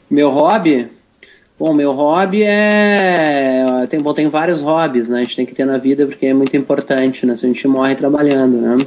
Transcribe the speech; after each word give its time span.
Meu 0.10 0.30
hobby? 0.30 0.95
Bom, 1.58 1.74
meu 1.74 1.94
hobby 1.94 2.44
é. 2.44 3.88
Tem, 3.90 4.02
bom, 4.02 4.14
tem 4.14 4.28
vários 4.28 4.62
hobbies, 4.62 5.08
né? 5.08 5.20
A 5.20 5.22
gente 5.22 5.38
tem 5.38 5.46
que 5.46 5.56
ter 5.56 5.66
na 5.66 5.78
vida 5.78 6.06
porque 6.06 6.26
é 6.26 6.34
muito 6.34 6.56
importante, 6.58 7.26
né? 7.26 7.38
Se 7.38 7.46
a 7.46 7.48
gente 7.48 7.66
morre 7.66 7.96
trabalhando, 7.96 8.58
né? 8.58 8.86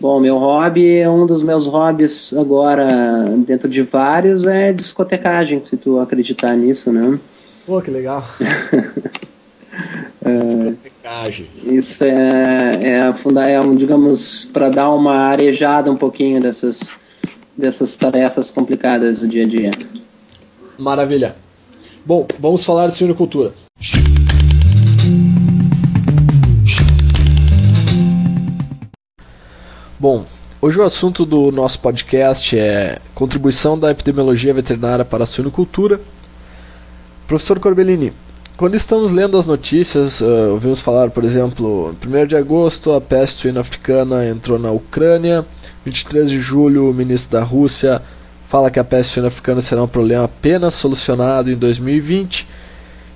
Bom, 0.00 0.18
meu 0.18 0.38
hobby, 0.38 0.98
é 0.98 1.10
um 1.10 1.26
dos 1.26 1.42
meus 1.42 1.66
hobbies 1.66 2.32
agora, 2.32 3.26
dentro 3.46 3.68
de 3.68 3.82
vários, 3.82 4.46
é 4.46 4.72
discotecagem, 4.72 5.60
se 5.64 5.76
tu 5.76 6.00
acreditar 6.00 6.56
nisso, 6.56 6.90
né? 6.90 7.18
Pô, 7.66 7.82
que 7.82 7.90
legal. 7.90 8.24
é, 10.24 10.38
discotecagem. 10.38 11.46
Isso 11.64 12.02
é, 12.02 12.80
é, 12.82 13.12
funda, 13.12 13.46
é 13.46 13.60
digamos, 13.74 14.46
para 14.46 14.70
dar 14.70 14.90
uma 14.90 15.28
arejada 15.28 15.92
um 15.92 15.96
pouquinho 15.96 16.40
dessas, 16.40 16.96
dessas 17.54 17.94
tarefas 17.98 18.50
complicadas 18.50 19.20
do 19.20 19.28
dia 19.28 19.44
a 19.44 19.48
dia. 19.48 19.70
Maravilha. 20.78 21.45
Bom, 22.06 22.24
vamos 22.38 22.64
falar 22.64 22.86
de 22.86 22.94
suinocultura. 22.94 23.50
Bom, 29.98 30.24
hoje 30.62 30.78
o 30.78 30.84
assunto 30.84 31.26
do 31.26 31.50
nosso 31.50 31.80
podcast 31.80 32.56
é 32.56 33.00
contribuição 33.12 33.76
da 33.76 33.90
epidemiologia 33.90 34.54
veterinária 34.54 35.04
para 35.04 35.24
a 35.24 35.26
suinocultura. 35.26 36.00
Professor 37.26 37.58
Corbellini, 37.58 38.12
quando 38.56 38.76
estamos 38.76 39.10
lendo 39.10 39.36
as 39.36 39.48
notícias, 39.48 40.20
uh, 40.20 40.52
ouvimos 40.52 40.78
falar, 40.78 41.10
por 41.10 41.24
exemplo, 41.24 41.92
1 42.06 42.26
de 42.28 42.36
agosto 42.36 42.92
a 42.92 43.00
peste 43.00 43.40
suína 43.40 43.62
africana 43.62 44.24
entrou 44.24 44.60
na 44.60 44.70
Ucrânia, 44.70 45.44
23 45.84 46.30
de 46.30 46.38
julho 46.38 46.88
o 46.88 46.94
ministro 46.94 47.32
da 47.32 47.42
Rússia 47.42 48.00
fala 48.46 48.70
que 48.70 48.78
a 48.78 48.84
peste 48.84 49.12
suína 49.12 49.28
africana 49.28 49.60
será 49.60 49.82
um 49.82 49.88
problema 49.88 50.24
apenas 50.24 50.74
solucionado 50.74 51.50
em 51.50 51.56
2020. 51.56 52.46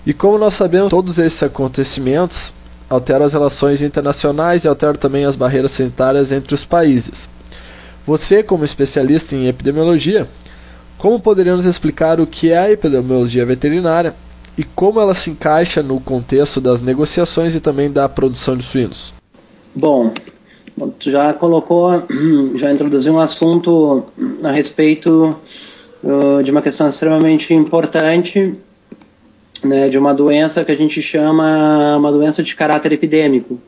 E 0.05 0.12
como 0.12 0.39
nós 0.39 0.55
sabemos, 0.55 0.91
todos 0.91 1.19
esses 1.19 1.42
acontecimentos 1.42 2.53
alteram 2.89 3.25
as 3.25 3.33
relações 3.33 3.83
internacionais 3.83 4.64
e 4.64 4.69
alteram 4.69 4.95
também 4.95 5.25
as 5.25 5.37
barreiras 5.37 5.70
sanitárias 5.70 6.33
entre 6.33 6.55
os 6.55 6.64
países. 6.64 7.28
Você, 8.05 8.42
como 8.42 8.64
especialista 8.64 9.37
em 9.37 9.47
epidemiologia, 9.47 10.28
como 10.98 11.20
poderia 11.20 11.55
nos 11.55 11.65
explicar 11.65 12.21
o 12.21 12.26
que 12.26 12.50
é 12.50 12.59
a 12.59 12.71
epidemiologia 12.71 13.47
veterinária 13.47 14.15
e 14.59 14.65
como 14.65 15.00
ela 15.00 15.15
se 15.15 15.31
encaixa 15.31 15.82
no 15.82 16.00
contexto 16.00 16.60
das 16.60 16.82
negociações 16.82 17.55
e 17.55 17.60
também 17.60 17.91
da 17.91 18.09
produção 18.09 18.56
de 18.56 18.65
suínos? 18.65 19.15
Bom, 19.75 20.12
Tu 20.98 21.10
já 21.10 21.32
colocou, 21.32 22.03
já 22.54 22.72
introduziu 22.72 23.14
um 23.14 23.19
assunto 23.19 24.04
a 24.42 24.50
respeito 24.50 25.36
uh, 26.03 26.42
de 26.42 26.50
uma 26.50 26.62
questão 26.62 26.88
extremamente 26.88 27.53
importante, 27.54 28.54
né, 29.62 29.88
de 29.88 29.98
uma 29.98 30.14
doença 30.14 30.64
que 30.64 30.72
a 30.72 30.76
gente 30.76 31.03
chama 31.03 31.97
uma 31.97 32.10
doença 32.10 32.42
de 32.42 32.54
caráter 32.54 32.92
epidêmico, 32.92 33.60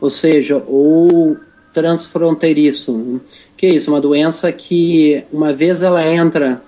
ou 0.00 0.08
seja, 0.08 0.62
ou 0.66 1.36
transfronteiriço. 1.74 3.20
Que 3.56 3.66
é 3.66 3.74
isso? 3.74 3.90
Uma 3.90 4.00
doença 4.00 4.50
que, 4.50 5.22
uma 5.30 5.52
vez 5.52 5.82
ela 5.82 6.06
entra 6.06 6.62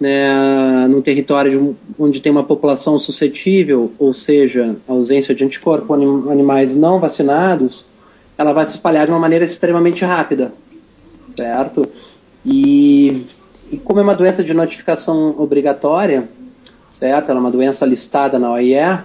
né, 0.00 0.86
no 0.88 1.02
território 1.02 1.76
onde 1.98 2.20
tem 2.20 2.32
uma 2.32 2.42
população 2.42 2.98
suscetível, 2.98 3.92
ou 3.98 4.12
seja, 4.12 4.76
ausência 4.88 5.34
de 5.34 5.44
anticorpos 5.44 5.90
animais 6.30 6.74
não 6.74 6.98
vacinados, 6.98 7.86
ela 8.36 8.52
vai 8.52 8.64
se 8.64 8.72
espalhar 8.72 9.06
de 9.06 9.12
uma 9.12 9.18
maneira 9.18 9.44
extremamente 9.44 10.04
rápida, 10.04 10.52
certo? 11.36 11.88
E, 12.44 13.24
e 13.70 13.76
como 13.78 14.00
é 14.00 14.02
uma 14.02 14.14
doença 14.14 14.42
de 14.42 14.52
notificação 14.52 15.34
obrigatória, 15.38 16.28
certo? 16.90 17.30
Ela 17.30 17.38
é 17.38 17.42
uma 17.42 17.50
doença 17.50 17.86
listada 17.86 18.38
na 18.38 18.52
OIE, 18.52 18.98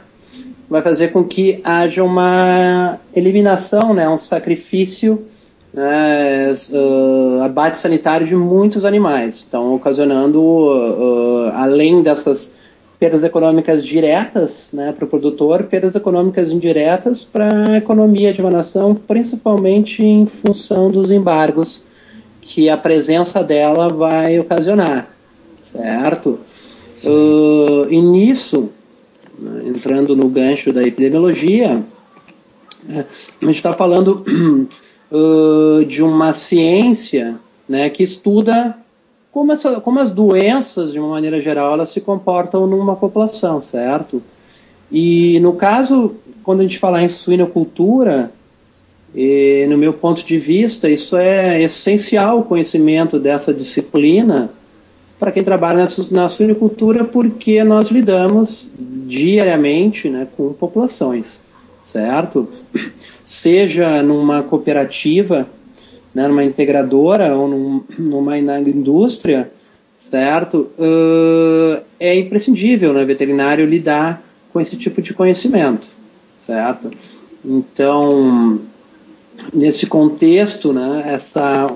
vai 0.70 0.82
fazer 0.82 1.10
com 1.10 1.24
que 1.24 1.60
haja 1.64 2.04
uma 2.04 3.00
eliminação, 3.14 3.94
né, 3.94 4.08
um 4.08 4.18
sacrifício, 4.18 5.26
né, 5.74 6.52
uh, 6.72 7.44
abate 7.44 7.78
sanitário 7.78 8.28
de 8.28 8.36
muitos 8.36 8.86
animais, 8.86 9.46
então 9.48 9.76
ocasionando, 9.76 10.42
uh, 10.42 11.52
além 11.56 12.04
dessas 12.04 12.54
perdas 13.00 13.24
econômicas 13.24 13.86
diretas 13.86 14.72
né, 14.74 14.92
para 14.92 15.06
o 15.06 15.08
produtor, 15.08 15.64
perdas 15.64 15.96
econômicas 15.96 16.52
indiretas 16.52 17.24
para 17.24 17.72
a 17.72 17.78
economia 17.78 18.34
de 18.34 18.42
uma 18.42 18.52
nação, 18.52 18.94
principalmente 18.94 20.04
em 20.04 20.26
função 20.26 20.92
dos 20.92 21.10
embargos 21.10 21.84
que 22.42 22.70
a 22.70 22.76
presença 22.76 23.42
dela 23.42 23.88
vai 23.88 24.38
ocasionar, 24.38 25.10
certo? 25.62 26.40
Uh, 27.06 27.88
e 27.90 28.02
nisso, 28.02 28.70
né, 29.38 29.64
entrando 29.68 30.14
no 30.14 30.28
gancho 30.28 30.74
da 30.74 30.84
epidemiologia, 30.84 31.82
a 32.90 33.46
gente 33.46 33.56
está 33.56 33.72
falando 33.72 34.26
uh, 35.12 35.86
de 35.86 36.04
uma 36.04 36.34
ciência 36.34 37.36
né, 37.68 37.90
que 37.90 38.04
estuda 38.04 38.76
como, 39.32 39.52
essa, 39.52 39.80
como 39.80 40.00
as 40.00 40.12
doenças, 40.12 40.92
de 40.92 41.00
uma 41.00 41.10
maneira 41.10 41.40
geral, 41.40 41.74
elas 41.74 41.90
se 41.90 42.02
comportam 42.02 42.66
numa 42.68 42.96
população, 42.96 43.62
certo? 43.62 44.22
E 44.92 45.40
no 45.40 45.54
caso, 45.54 46.16
quando 46.44 46.62
a 46.62 46.64
gente 46.64 46.80
fala 46.80 47.02
em 47.04 47.08
suinocultura, 47.08 48.32
e, 49.14 49.66
no 49.70 49.78
meu 49.78 49.94
ponto 49.94 50.24
de 50.24 50.38
vista, 50.38 50.90
isso 50.90 51.18
é 51.18 51.62
essencial 51.62 52.40
o 52.40 52.44
conhecimento 52.44 53.20
dessa 53.20 53.54
disciplina 53.54 54.52
para 55.20 55.32
quem 55.32 55.44
trabalha 55.44 55.80
na, 55.84 56.22
na 56.22 56.30
suinocultura, 56.30 57.04
porque 57.04 57.64
nós 57.64 57.90
lidamos 57.90 58.70
diariamente 58.80 60.10
né, 60.10 60.28
com 60.38 60.54
populações, 60.54 61.42
certo? 61.82 62.48
Seja 63.24 64.02
numa 64.02 64.42
cooperativa 64.44 65.48
né, 66.14 66.28
numa 66.28 66.44
integradora 66.44 67.36
ou 67.36 67.48
num, 67.48 67.84
numa 67.98 68.38
indústria, 68.38 69.52
certo? 69.96 70.70
Uh, 70.78 71.82
é 72.00 72.16
imprescindível, 72.18 72.94
né, 72.94 73.06
veterinário 73.06 73.66
lidar 73.66 74.24
com 74.52 74.60
esse 74.60 74.76
tipo 74.76 75.02
de 75.02 75.14
conhecimento, 75.14 75.90
certo? 76.38 76.92
Então, 77.44 78.60
nesse 79.54 79.86
contexto, 79.86 80.74
né, 80.74 81.04
essa 81.06 81.68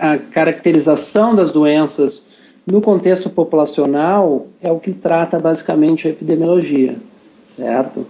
a 0.00 0.18
caracterização 0.18 1.34
das 1.34 1.52
doenças 1.52 2.24
no 2.66 2.80
contexto 2.80 3.30
populacional 3.30 4.48
é 4.60 4.70
o 4.70 4.78
que 4.78 4.92
trata 4.92 5.38
basicamente 5.38 6.06
a 6.06 6.10
epidemiologia, 6.10 6.96
certo? 7.44 8.06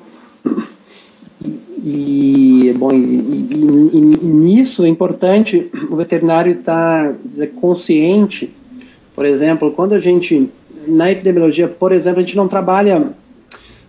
E, 1.84 2.74
bom, 2.78 2.92
e, 2.92 2.96
e, 2.96 3.88
e, 3.92 4.00
nisso 4.00 4.84
é 4.84 4.88
importante 4.88 5.70
o 5.90 5.96
veterinário 5.96 6.52
estar 6.52 7.12
tá, 7.12 7.46
consciente. 7.60 8.52
Por 9.14 9.24
exemplo, 9.24 9.72
quando 9.72 9.94
a 9.94 9.98
gente, 9.98 10.50
na 10.86 11.10
epidemiologia, 11.10 11.68
por 11.68 11.92
exemplo, 11.92 12.20
a 12.20 12.22
gente 12.22 12.36
não 12.36 12.46
trabalha 12.46 13.12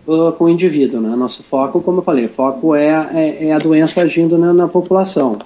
uh, 0.06 0.32
com 0.32 0.44
o 0.44 0.48
indivíduo. 0.48 1.00
Né? 1.00 1.14
Nosso 1.14 1.42
foco, 1.42 1.80
como 1.80 2.00
eu 2.00 2.02
falei, 2.02 2.28
foco 2.28 2.74
é, 2.74 2.88
é, 3.12 3.46
é 3.46 3.52
a 3.52 3.58
doença 3.58 4.02
agindo 4.02 4.36
na, 4.36 4.52
na, 4.52 4.68
população. 4.68 5.38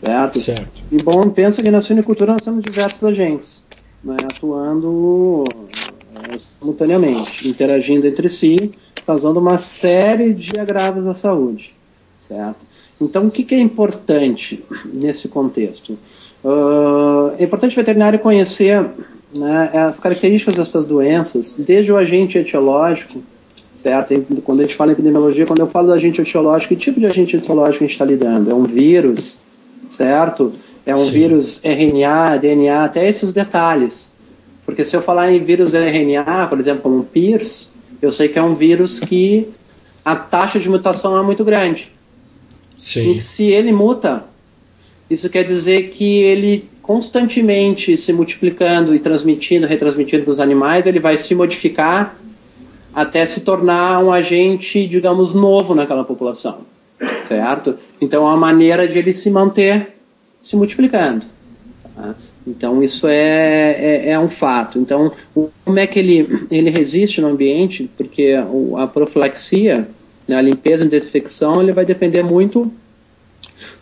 Certo? 0.00 0.38
certo? 0.38 0.82
E 0.90 1.02
bom, 1.02 1.30
pensa 1.30 1.62
que 1.62 1.70
na 1.70 1.80
suinicultura 1.80 2.32
nós 2.32 2.42
temos 2.42 2.62
diversos 2.62 3.02
agentes 3.04 3.64
né, 4.04 4.16
atuando 4.22 5.44
uh, 5.44 6.38
simultaneamente, 6.38 7.48
interagindo 7.48 8.06
entre 8.06 8.28
si, 8.28 8.72
causando 9.06 9.40
uma 9.40 9.58
série 9.58 10.32
de 10.32 10.58
agravos 10.58 11.06
à 11.06 11.14
saúde 11.14 11.74
certo? 12.28 12.60
Então, 13.00 13.26
o 13.26 13.30
que, 13.30 13.42
que 13.42 13.54
é 13.54 13.58
importante 13.58 14.64
nesse 14.92 15.28
contexto? 15.28 15.98
Uh, 16.42 17.34
é 17.38 17.44
importante 17.44 17.72
o 17.72 17.76
veterinário 17.76 18.18
conhecer 18.18 18.84
né, 19.34 19.70
as 19.74 19.98
características 19.98 20.56
dessas 20.56 20.86
doenças, 20.86 21.54
desde 21.58 21.92
o 21.92 21.96
agente 21.96 22.38
etiológico, 22.38 23.22
certo? 23.74 24.14
Quando 24.42 24.60
a 24.60 24.62
gente 24.62 24.76
fala 24.76 24.92
em 24.92 24.94
epidemiologia, 24.94 25.46
quando 25.46 25.60
eu 25.60 25.66
falo 25.66 25.88
do 25.88 25.92
agente 25.92 26.20
etiológico, 26.20 26.74
que 26.74 26.80
tipo 26.80 27.00
de 27.00 27.06
agente 27.06 27.36
etiológico 27.36 27.84
a 27.84 27.86
gente 27.86 27.92
está 27.92 28.04
lidando? 28.04 28.50
É 28.50 28.54
um 28.54 28.64
vírus, 28.64 29.38
certo? 29.88 30.52
É 30.86 30.94
um 30.94 31.04
Sim. 31.04 31.12
vírus 31.12 31.60
RNA, 31.62 32.38
DNA, 32.38 32.84
até 32.84 33.08
esses 33.08 33.32
detalhes. 33.32 34.12
Porque 34.64 34.84
se 34.84 34.96
eu 34.96 35.02
falar 35.02 35.32
em 35.32 35.42
vírus 35.42 35.74
RNA, 35.74 36.46
por 36.48 36.58
exemplo, 36.58 36.82
como 36.82 37.00
o 37.00 37.04
PIRS, 37.04 37.73
eu 38.04 38.12
sei 38.12 38.28
que 38.28 38.38
é 38.38 38.42
um 38.42 38.54
vírus 38.54 39.00
que 39.00 39.48
a 40.04 40.14
taxa 40.14 40.58
de 40.58 40.68
mutação 40.68 41.18
é 41.18 41.22
muito 41.22 41.44
grande. 41.44 41.90
Sim. 42.78 43.12
E 43.12 43.16
se 43.16 43.44
ele 43.44 43.72
muta, 43.72 44.24
isso 45.08 45.28
quer 45.30 45.44
dizer 45.44 45.90
que 45.90 46.04
ele 46.04 46.68
constantemente 46.82 47.96
se 47.96 48.12
multiplicando 48.12 48.94
e 48.94 48.98
transmitindo, 48.98 49.66
retransmitindo 49.66 50.24
para 50.24 50.30
os 50.32 50.38
animais, 50.38 50.86
ele 50.86 51.00
vai 51.00 51.16
se 51.16 51.34
modificar 51.34 52.14
até 52.94 53.24
se 53.24 53.40
tornar 53.40 54.04
um 54.04 54.12
agente, 54.12 54.86
digamos, 54.86 55.34
novo 55.34 55.74
naquela 55.74 56.04
população, 56.04 56.58
certo? 57.26 57.76
Então, 58.00 58.24
é 58.24 58.28
uma 58.28 58.36
maneira 58.36 58.86
de 58.86 58.98
ele 58.98 59.12
se 59.12 59.30
manter 59.30 59.96
se 60.42 60.54
multiplicando. 60.54 61.24
Tá? 61.96 62.14
Então, 62.46 62.82
isso 62.82 63.06
é, 63.08 63.72
é, 63.78 64.10
é, 64.10 64.18
um 64.18 64.28
fato. 64.28 64.78
Então, 64.78 65.12
como 65.64 65.78
é 65.78 65.86
que 65.86 65.98
ele, 65.98 66.46
ele 66.50 66.70
resiste 66.70 67.20
no 67.20 67.28
ambiente? 67.28 67.90
Porque 67.96 68.34
a 68.76 68.86
profilaxia, 68.86 69.88
né, 70.28 70.36
a 70.36 70.42
limpeza 70.42 70.84
e 70.84 70.88
desinfecção, 70.88 71.62
ele 71.62 71.72
vai 71.72 71.84
depender 71.84 72.22
muito 72.22 72.70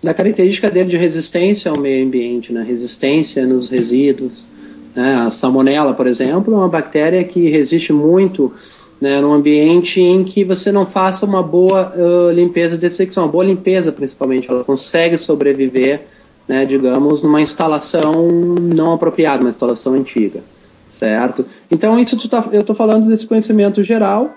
da 0.02 0.14
característica 0.14 0.70
dele 0.70 0.90
de 0.90 0.96
resistência 0.96 1.70
ao 1.70 1.78
meio 1.78 2.06
ambiente, 2.06 2.52
né? 2.52 2.62
resistência 2.62 3.46
nos 3.46 3.68
resíduos. 3.68 4.46
Né? 4.94 5.14
A 5.14 5.30
salmonela, 5.30 5.94
por 5.94 6.06
exemplo, 6.06 6.54
é 6.54 6.56
uma 6.56 6.68
bactéria 6.68 7.22
que 7.24 7.48
resiste 7.48 7.92
muito 7.92 8.52
né, 9.00 9.20
num 9.20 9.32
ambiente 9.32 10.00
em 10.00 10.22
que 10.22 10.44
você 10.44 10.70
não 10.70 10.86
faça 10.86 11.26
uma 11.26 11.42
boa 11.42 11.92
uh, 11.96 12.30
limpeza 12.30 12.76
e 12.76 12.78
desinfecção, 12.78 13.24
uma 13.24 13.32
boa 13.32 13.44
limpeza 13.44 13.90
principalmente, 13.90 14.48
ela 14.48 14.62
consegue 14.62 15.18
sobreviver, 15.18 16.02
né, 16.52 16.66
digamos, 16.66 17.22
numa 17.22 17.40
instalação 17.40 18.12
não 18.60 18.92
apropriada, 18.92 19.40
uma 19.40 19.48
instalação 19.48 19.94
antiga, 19.94 20.40
certo? 20.86 21.46
Então 21.70 21.98
isso 21.98 22.28
tá, 22.28 22.46
eu 22.52 22.60
estou 22.60 22.76
falando 22.76 23.08
desse 23.08 23.26
conhecimento 23.26 23.82
geral, 23.82 24.36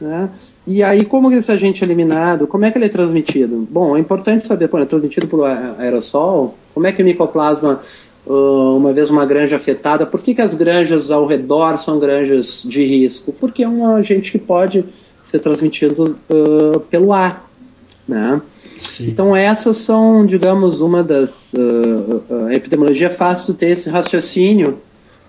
né? 0.00 0.30
E 0.64 0.80
aí, 0.80 1.04
como 1.04 1.32
esse 1.32 1.50
agente 1.50 1.82
é 1.82 1.86
eliminado, 1.86 2.46
como 2.46 2.64
é 2.64 2.70
que 2.70 2.78
ele 2.78 2.84
é 2.84 2.88
transmitido? 2.88 3.66
Bom, 3.68 3.96
é 3.96 4.00
importante 4.00 4.46
saber, 4.46 4.68
pô, 4.68 4.78
é 4.78 4.84
transmitido 4.84 5.26
por 5.26 5.44
aerossol, 5.44 6.54
como 6.72 6.86
é 6.86 6.92
que 6.92 7.02
o 7.02 7.04
micoplasma 7.04 7.80
uh, 8.24 8.76
uma 8.76 8.92
vez 8.92 9.10
uma 9.10 9.26
granja 9.26 9.56
afetada, 9.56 10.06
por 10.06 10.22
que, 10.22 10.36
que 10.36 10.40
as 10.40 10.54
granjas 10.54 11.10
ao 11.10 11.26
redor 11.26 11.76
são 11.78 11.98
granjas 11.98 12.62
de 12.64 12.84
risco? 12.84 13.32
Porque 13.32 13.64
é 13.64 13.68
um 13.68 13.96
agente 13.96 14.30
que 14.30 14.38
pode 14.38 14.84
ser 15.20 15.40
transmitido 15.40 16.16
uh, 16.30 16.78
pelo 16.78 17.12
ar, 17.12 17.44
né? 18.06 18.40
Sim. 18.78 19.08
Então 19.08 19.34
essas 19.34 19.76
são, 19.78 20.26
digamos, 20.26 20.80
uma 20.80 21.02
das 21.02 21.52
uh, 21.54 22.46
a 22.48 22.54
epidemiologia 22.54 23.06
é 23.06 23.10
fácil 23.10 23.54
ter 23.54 23.70
esse 23.70 23.88
raciocínio 23.88 24.78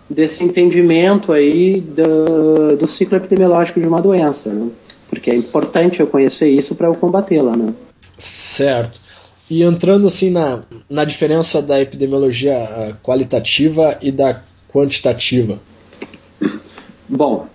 desse 0.09 0.44
entendimento 0.44 1.31
aí 1.31 1.81
do, 1.81 2.77
do 2.77 2.88
ciclo 2.88 3.18
epidemiológico 3.18 3.80
de 3.80 3.88
uma 3.88 4.01
doença, 4.01 4.50
né? 4.50 4.69
porque 5.09 5.30
é 5.30 5.36
importante 5.36 6.00
eu 6.00 6.07
conhecer 6.07 6.50
isso 6.50 6.75
para 6.75 6.88
eu 6.88 6.95
combatê-la, 6.95 7.56
né? 7.56 7.74
Certo. 8.18 9.00
E 9.50 9.63
entrando 9.63 10.07
assim 10.07 10.30
na, 10.30 10.63
na 10.89 11.06
diferença 11.06 11.62
da 11.62 11.80
epidemiologia 11.80 12.97
qualitativa 13.03 13.97
e 14.01 14.12
da 14.12 14.39
quantitativa. 14.68 15.59
Bom, 17.07 17.47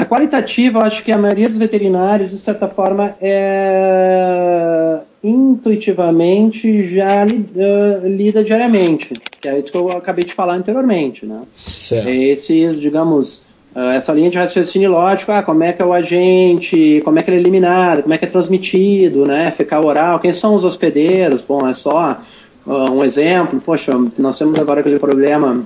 a 0.00 0.04
qualitativa, 0.06 0.78
eu 0.78 0.82
acho 0.82 1.04
que 1.04 1.12
a 1.12 1.18
maioria 1.18 1.48
dos 1.48 1.58
veterinários, 1.58 2.30
de 2.30 2.38
certa 2.38 2.68
forma, 2.68 3.14
é 3.20 4.98
intuitivamente 5.22 6.88
já 6.88 7.24
lida, 7.24 8.00
lida 8.04 8.42
diariamente, 8.42 9.12
que 9.38 9.46
é 9.46 9.58
isso 9.58 9.70
que 9.70 9.76
eu 9.76 9.90
acabei 9.90 10.24
de 10.24 10.32
falar 10.32 10.54
anteriormente, 10.54 11.26
né? 11.26 11.42
Certo. 11.52 12.08
Esses, 12.08 12.80
digamos, 12.80 13.42
ah, 13.74 13.94
essa 13.94 14.12
linha 14.12 14.30
de 14.30 14.38
raciocínio 14.38 14.90
lógico, 14.90 15.30
ah, 15.30 15.42
como 15.42 15.62
é 15.62 15.72
que 15.72 15.82
é 15.82 15.84
o 15.84 15.92
agente, 15.92 17.02
como 17.04 17.18
é 17.18 17.22
que 17.22 17.30
ele 17.30 17.36
é 17.36 17.40
eliminado, 17.40 18.02
como 18.02 18.14
é 18.14 18.18
que 18.18 18.24
é 18.24 18.28
transmitido, 18.28 19.26
né, 19.26 19.50
fecal 19.50 19.84
oral, 19.84 20.18
quem 20.18 20.32
são 20.32 20.54
os 20.54 20.64
hospedeiros, 20.64 21.42
bom, 21.42 21.68
é 21.68 21.72
só 21.74 22.18
uh, 22.66 22.90
um 22.90 23.04
exemplo, 23.04 23.60
poxa, 23.60 23.92
nós 24.18 24.38
temos 24.38 24.58
agora 24.58 24.80
aquele 24.80 24.98
problema 24.98 25.62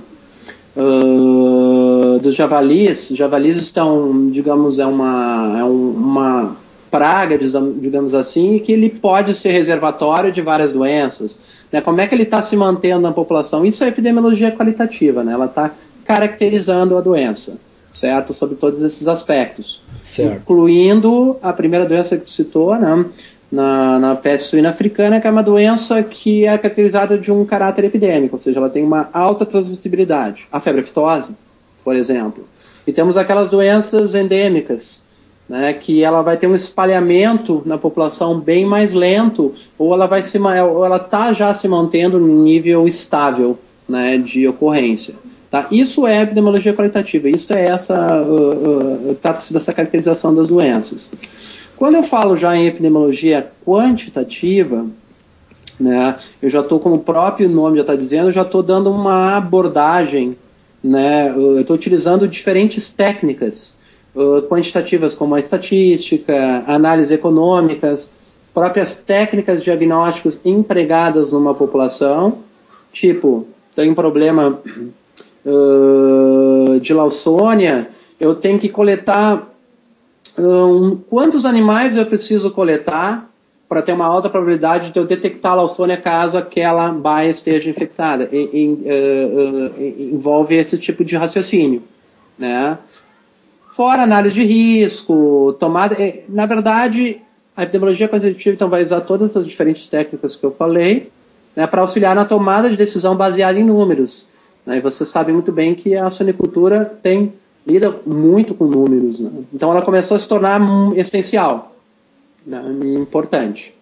uh, 0.75 2.19
dos 2.19 2.35
javalis, 2.35 3.09
javalis 3.13 3.57
estão, 3.57 4.27
digamos, 4.27 4.79
é 4.79 4.85
uma, 4.85 5.55
é 5.59 5.63
um, 5.63 5.91
uma 5.91 6.57
praga, 6.91 7.37
digamos 7.37 8.13
assim, 8.13 8.59
que 8.59 8.71
ele 8.71 8.89
pode 8.89 9.33
ser 9.33 9.51
reservatório 9.51 10.31
de 10.31 10.41
várias 10.41 10.71
doenças, 10.71 11.39
né, 11.71 11.81
como 11.81 11.99
é 11.99 12.07
que 12.07 12.15
ele 12.15 12.23
está 12.23 12.41
se 12.41 12.55
mantendo 12.55 13.01
na 13.01 13.11
população, 13.11 13.65
isso 13.65 13.83
é 13.83 13.87
epidemiologia 13.87 14.51
qualitativa, 14.51 15.23
né, 15.23 15.33
ela 15.33 15.45
está 15.45 15.71
caracterizando 16.05 16.97
a 16.97 17.01
doença 17.01 17.57
certo? 17.95 18.33
Sobre 18.33 18.55
todos 18.55 18.81
esses 18.81 19.07
aspectos. 19.07 19.81
Certo. 20.01 20.35
Incluindo 20.35 21.37
a 21.41 21.53
primeira 21.53 21.85
doença 21.85 22.17
que 22.17 22.25
tu 22.25 22.29
citou, 22.29 22.75
né? 22.75 23.05
Na, 23.55 23.97
na 23.99 24.15
peste 24.15 24.49
suína 24.49 24.69
africana, 24.69 25.21
que 25.21 25.27
é 25.27 25.31
uma 25.31 25.41
doença 25.41 26.03
que 26.03 26.45
é 26.45 26.57
caracterizada 26.57 27.17
de 27.17 27.31
um 27.31 27.45
caráter 27.45 27.85
epidêmico, 27.85 28.35
ou 28.35 28.39
seja, 28.39 28.59
ela 28.59 28.69
tem 28.69 28.83
uma 28.83 29.09
alta 29.13 29.45
transmissibilidade. 29.45 30.45
A 30.51 30.59
febre 30.59 30.81
aftosa, 30.81 31.29
por 31.83 31.95
exemplo. 31.95 32.45
E 32.85 32.91
temos 32.91 33.15
aquelas 33.15 33.49
doenças 33.49 34.13
endêmicas, 34.13 35.01
né, 35.47 35.73
que 35.73 36.03
ela 36.03 36.21
vai 36.21 36.37
ter 36.37 36.47
um 36.47 36.55
espalhamento 36.55 37.61
na 37.65 37.77
população 37.77 38.39
bem 38.39 38.65
mais 38.65 38.93
lento, 38.93 39.53
ou 39.77 39.93
ela 39.93 40.07
vai 40.07 40.21
se, 40.21 40.37
ou 40.37 40.85
ela 40.85 40.97
está 40.97 41.31
já 41.31 41.53
se 41.53 41.67
mantendo 41.67 42.19
no 42.19 42.43
nível 42.43 42.85
estável 42.85 43.57
né, 43.87 44.17
de 44.17 44.47
ocorrência. 44.47 45.15
Tá? 45.49 45.67
Isso 45.71 46.05
é 46.05 46.23
epidemiologia 46.23 46.73
qualitativa, 46.73 47.29
isso 47.29 47.53
é 47.53 47.65
essa, 47.65 48.21
uh, 48.21 49.11
uh, 49.11 49.15
trata-se 49.21 49.53
dessa 49.53 49.71
caracterização 49.71 50.33
das 50.33 50.47
doenças. 50.47 51.11
Quando 51.77 51.95
eu 51.95 52.03
falo 52.03 52.37
já 52.37 52.55
em 52.55 52.67
epidemiologia 52.67 53.51
quantitativa, 53.65 54.85
né, 55.79 56.17
eu 56.41 56.49
já 56.49 56.61
estou, 56.61 56.79
como 56.79 56.95
o 56.95 56.99
próprio 56.99 57.49
nome 57.49 57.75
já 57.77 57.81
está 57.81 57.95
dizendo, 57.95 58.29
eu 58.29 58.31
já 58.31 58.43
estou 58.43 58.63
dando 58.63 58.89
uma 58.89 59.35
abordagem, 59.35 60.37
né, 60.81 61.29
eu 61.35 61.59
estou 61.59 61.75
utilizando 61.75 62.27
diferentes 62.27 62.89
técnicas 62.89 63.75
uh, 64.15 64.41
quantitativas, 64.43 65.13
como 65.13 65.35
a 65.35 65.39
estatística, 65.39 66.63
análise 66.65 67.13
econômicas, 67.13 68.09
próprias 68.53 68.95
técnicas 68.95 69.61
diagnósticos 69.63 70.39
empregadas 70.45 71.29
numa 71.31 71.53
população, 71.53 72.37
tipo, 72.93 73.45
tem 73.75 73.91
um 73.91 73.95
problema 73.95 74.61
uh, 75.45 76.79
de 76.79 76.93
Lawsonia, 76.93 77.89
eu 78.17 78.33
tenho 78.33 78.57
que 78.57 78.69
coletar 78.69 79.54
um, 80.37 80.97
quantos 81.09 81.45
animais 81.45 81.95
eu 81.95 82.05
preciso 82.05 82.51
coletar 82.51 83.29
para 83.67 83.81
ter 83.81 83.93
uma 83.93 84.05
alta 84.05 84.29
probabilidade 84.29 84.91
de 84.91 84.99
eu 84.99 85.05
detectar 85.05 85.57
a 85.57 85.97
caso 85.97 86.37
aquela 86.37 86.89
baia 86.89 87.29
esteja 87.29 87.69
infectada. 87.69 88.29
E, 88.31 88.37
e, 88.37 88.67
uh, 88.67 89.79
uh, 89.79 90.13
envolve 90.13 90.55
esse 90.55 90.77
tipo 90.77 91.03
de 91.03 91.15
raciocínio, 91.15 91.81
né? 92.37 92.77
Fora 93.71 94.03
análise 94.03 94.35
de 94.35 94.43
risco, 94.43 95.55
tomada. 95.59 95.97
Na 96.29 96.45
verdade, 96.45 97.21
a 97.57 97.63
epidemiologia 97.63 98.07
quantitativa 98.07 98.53
então 98.53 98.69
vai 98.69 98.83
usar 98.83 99.01
todas 99.01 99.31
essas 99.31 99.45
diferentes 99.45 99.87
técnicas 99.87 100.35
que 100.35 100.45
eu 100.45 100.51
falei, 100.51 101.11
né, 101.55 101.65
para 101.65 101.81
auxiliar 101.81 102.15
na 102.15 102.25
tomada 102.25 102.69
de 102.69 102.77
decisão 102.77 103.15
baseada 103.15 103.59
em 103.59 103.63
números. 103.63 104.27
Né? 104.65 104.77
E 104.77 104.81
você 104.81 105.05
sabe 105.05 105.31
muito 105.31 105.51
bem 105.51 105.73
que 105.73 105.95
a 105.95 106.09
sonicultura 106.09 106.97
tem 107.01 107.33
lida 107.65 107.99
muito 108.05 108.53
com 108.53 108.65
números. 108.65 109.19
Né? 109.19 109.31
Então 109.53 109.71
ela 109.71 109.81
começou 109.81 110.15
a 110.15 110.19
se 110.19 110.27
tornar 110.27 110.61
essencial, 110.95 111.75
né? 112.45 112.61
importante. 112.99 113.73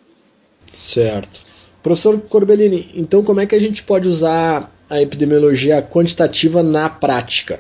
Certo. 0.59 1.41
Professor 1.81 2.19
Corbellini, 2.21 2.91
então 2.95 3.23
como 3.23 3.41
é 3.41 3.45
que 3.45 3.55
a 3.55 3.59
gente 3.59 3.83
pode 3.83 4.07
usar 4.07 4.71
a 4.89 5.01
epidemiologia 5.01 5.81
quantitativa 5.81 6.63
na 6.63 6.89
prática? 6.89 7.59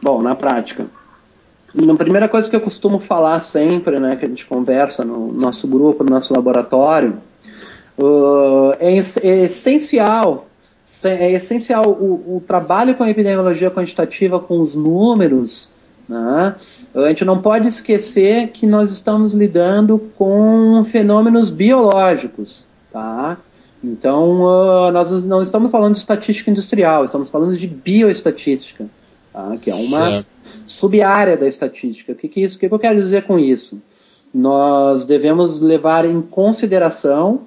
Bom, 0.00 0.22
na 0.22 0.34
prática. 0.34 0.86
A 1.74 1.94
primeira 1.94 2.28
coisa 2.28 2.48
que 2.48 2.56
eu 2.56 2.60
costumo 2.60 2.98
falar 2.98 3.38
sempre, 3.40 3.98
né, 3.98 4.16
que 4.16 4.24
a 4.24 4.28
gente 4.28 4.46
conversa 4.46 5.04
no 5.04 5.32
nosso 5.32 5.66
grupo, 5.66 6.04
no 6.04 6.10
nosso 6.10 6.34
laboratório, 6.34 7.18
uh, 7.98 8.72
é, 8.78 8.94
é 9.22 9.44
essencial 9.44 10.46
é 11.04 11.32
essencial 11.32 11.88
o, 11.88 12.36
o, 12.36 12.42
trabalho 12.46 12.94
com 12.94 13.02
a 13.02 13.10
epidemiologia 13.10 13.70
quantitativa, 13.70 14.38
com 14.38 14.60
os 14.60 14.74
números, 14.74 15.70
Né? 16.08 16.54
A 16.94 17.08
gente 17.08 17.24
não 17.24 17.40
pode 17.40 17.68
esquecer 17.68 18.48
que 18.48 18.66
nós 18.66 18.92
estamos 18.92 19.32
lidando 19.32 19.98
com 20.18 20.84
fenômenos 20.84 21.48
biológicos. 21.48 22.66
Tá? 22.92 23.38
Então, 23.82 24.42
uh, 24.42 24.92
nós 24.92 25.24
não 25.24 25.40
estamos 25.40 25.70
falando 25.70 25.94
de 25.94 26.00
estatística 26.00 26.50
industrial, 26.50 27.04
estamos 27.04 27.30
falando 27.30 27.56
de 27.56 27.66
bioestatística, 27.66 28.86
tá? 29.32 29.56
que 29.60 29.70
é 29.70 29.74
uma 29.74 30.26
sub-área 30.66 31.36
da 31.36 31.46
estatística. 31.46 32.12
O 32.12 32.14
que, 32.14 32.28
que, 32.28 32.42
isso, 32.42 32.56
o 32.56 32.60
que, 32.60 32.68
que 32.68 32.74
eu 32.74 32.78
quero 32.78 32.96
dizer 32.96 33.22
com 33.22 33.38
isso? 33.38 33.80
Nós 34.32 35.04
devemos 35.06 35.60
levar 35.60 36.04
em 36.04 36.20
consideração 36.20 37.40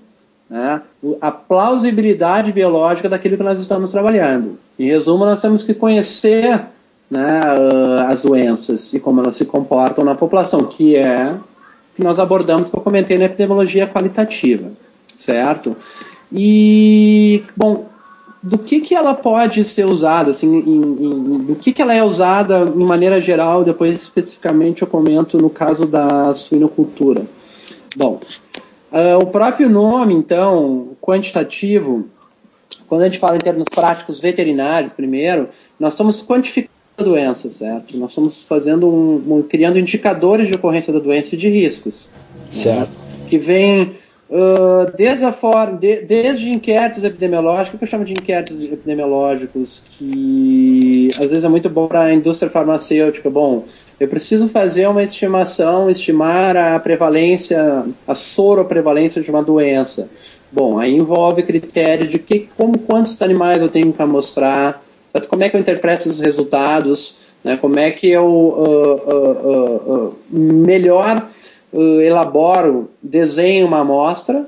né, 0.50 0.82
a 1.22 1.32
plausibilidade 1.32 2.52
biológica 2.52 3.10
daquilo 3.10 3.38
que 3.38 3.44
nós 3.44 3.60
estamos 3.60 3.92
trabalhando. 3.92 4.60
Em 4.78 4.88
resumo, 4.88 5.26
nós 5.26 5.42
temos 5.42 5.64
que 5.64 5.74
conhecer 5.74 6.62
né, 7.10 7.42
uh, 7.42 8.12
as 8.12 8.22
doenças 8.22 8.94
e 8.94 9.00
como 9.00 9.22
elas 9.22 9.36
se 9.36 9.46
comportam 9.46 10.04
na 10.04 10.16
população, 10.16 10.66
que 10.66 10.96
é 10.96 11.34
que 11.96 12.04
nós 12.04 12.20
abordamos, 12.20 12.70
que 12.70 12.76
eu 12.76 12.82
comentei 12.82 13.18
na 13.18 13.26
epidemiologia 13.26 13.88
qualitativa, 13.88 14.70
certo? 15.18 15.78
E, 16.32 17.42
bom, 17.56 17.86
do 18.44 18.58
que, 18.58 18.82
que 18.82 18.94
ela 18.94 19.14
pode 19.14 19.64
ser 19.64 19.86
usada, 19.86 20.30
assim, 20.30 20.56
em, 20.56 20.82
em, 20.82 21.38
do 21.40 21.56
que, 21.56 21.72
que 21.72 21.82
ela 21.82 21.94
é 21.94 22.04
usada 22.04 22.66
de 22.66 22.86
maneira 22.86 23.22
geral, 23.22 23.64
depois 23.64 24.02
especificamente 24.02 24.82
eu 24.82 24.88
comento 24.88 25.38
no 25.38 25.50
caso 25.50 25.88
da 25.88 26.34
suinocultura. 26.34 27.26
Bom, 27.96 28.20
uh, 28.92 29.18
o 29.22 29.28
próprio 29.28 29.70
nome, 29.70 30.14
então, 30.14 30.90
quantitativo, 31.02 32.08
quando 32.88 33.02
a 33.02 33.06
gente 33.06 33.20
fala 33.20 33.36
em 33.36 33.40
termos 33.40 33.66
práticos 33.74 34.20
veterinários, 34.20 34.94
primeiro, 34.94 35.50
nós 35.80 35.94
estamos 35.94 36.22
quantificando 36.22 36.72
a 36.98 37.04
doença, 37.04 37.50
certo? 37.50 37.98
Nós 37.98 38.12
estamos 38.12 38.44
fazendo 38.44 38.88
um, 38.88 39.38
um 39.38 39.42
criando 39.42 39.78
indicadores 39.78 40.48
de 40.48 40.54
ocorrência 40.56 40.94
da 40.94 41.00
doença 41.00 41.36
e 41.36 41.38
de 41.38 41.50
riscos. 41.50 42.10
Certo. 42.48 42.92
Né? 42.92 43.28
Que 43.28 43.38
vem 43.38 43.92
Uh, 44.28 44.92
desde, 44.98 45.24
a 45.24 45.32
forma, 45.32 45.78
de, 45.78 46.02
desde 46.02 46.50
inquéritos 46.50 47.04
epidemiológicos, 47.04 47.78
que 47.78 47.84
eu 47.84 47.88
chamo 47.88 48.04
de 48.04 48.14
inquéritos 48.14 48.64
epidemiológicos, 48.66 49.84
que 49.92 51.12
às 51.14 51.30
vezes 51.30 51.44
é 51.44 51.48
muito 51.48 51.70
bom 51.70 51.88
para 51.88 52.06
a 52.06 52.14
indústria 52.14 52.50
farmacêutica. 52.50 53.30
Bom, 53.30 53.66
eu 54.00 54.08
preciso 54.08 54.50
fazer 54.50 54.88
uma 54.88 55.04
estimação, 55.04 55.90
estimar 55.90 56.58
a 56.58 56.80
prevalência, 56.80 57.86
a 58.08 58.14
soroprevalência 58.14 59.22
de 59.22 59.30
uma 59.30 59.42
doença. 59.42 60.10
Bom, 60.52 60.78
aí 60.80 60.96
envolve 60.96 61.44
critérios 61.44 62.10
de 62.10 62.20
que, 62.20 62.48
como, 62.58 62.78
quantos 62.78 63.22
animais 63.22 63.62
eu 63.62 63.70
tenho 63.70 63.92
que 63.92 64.06
mostrar, 64.06 64.84
como 65.30 65.44
é 65.44 65.50
que 65.50 65.56
eu 65.56 65.62
interpreto 65.62 66.10
os 66.10 66.20
resultados, 66.20 67.16
né, 67.44 67.58
como 67.58 67.80
é 67.80 67.92
que 67.92 68.10
eu 68.10 68.26
uh, 68.26 70.08
uh, 70.08 70.16
melhor 70.30 71.28
uh, 71.72 72.02
elaboro, 72.02 72.90
desenho 73.02 73.68
uma 73.68 73.80
amostra 73.80 74.46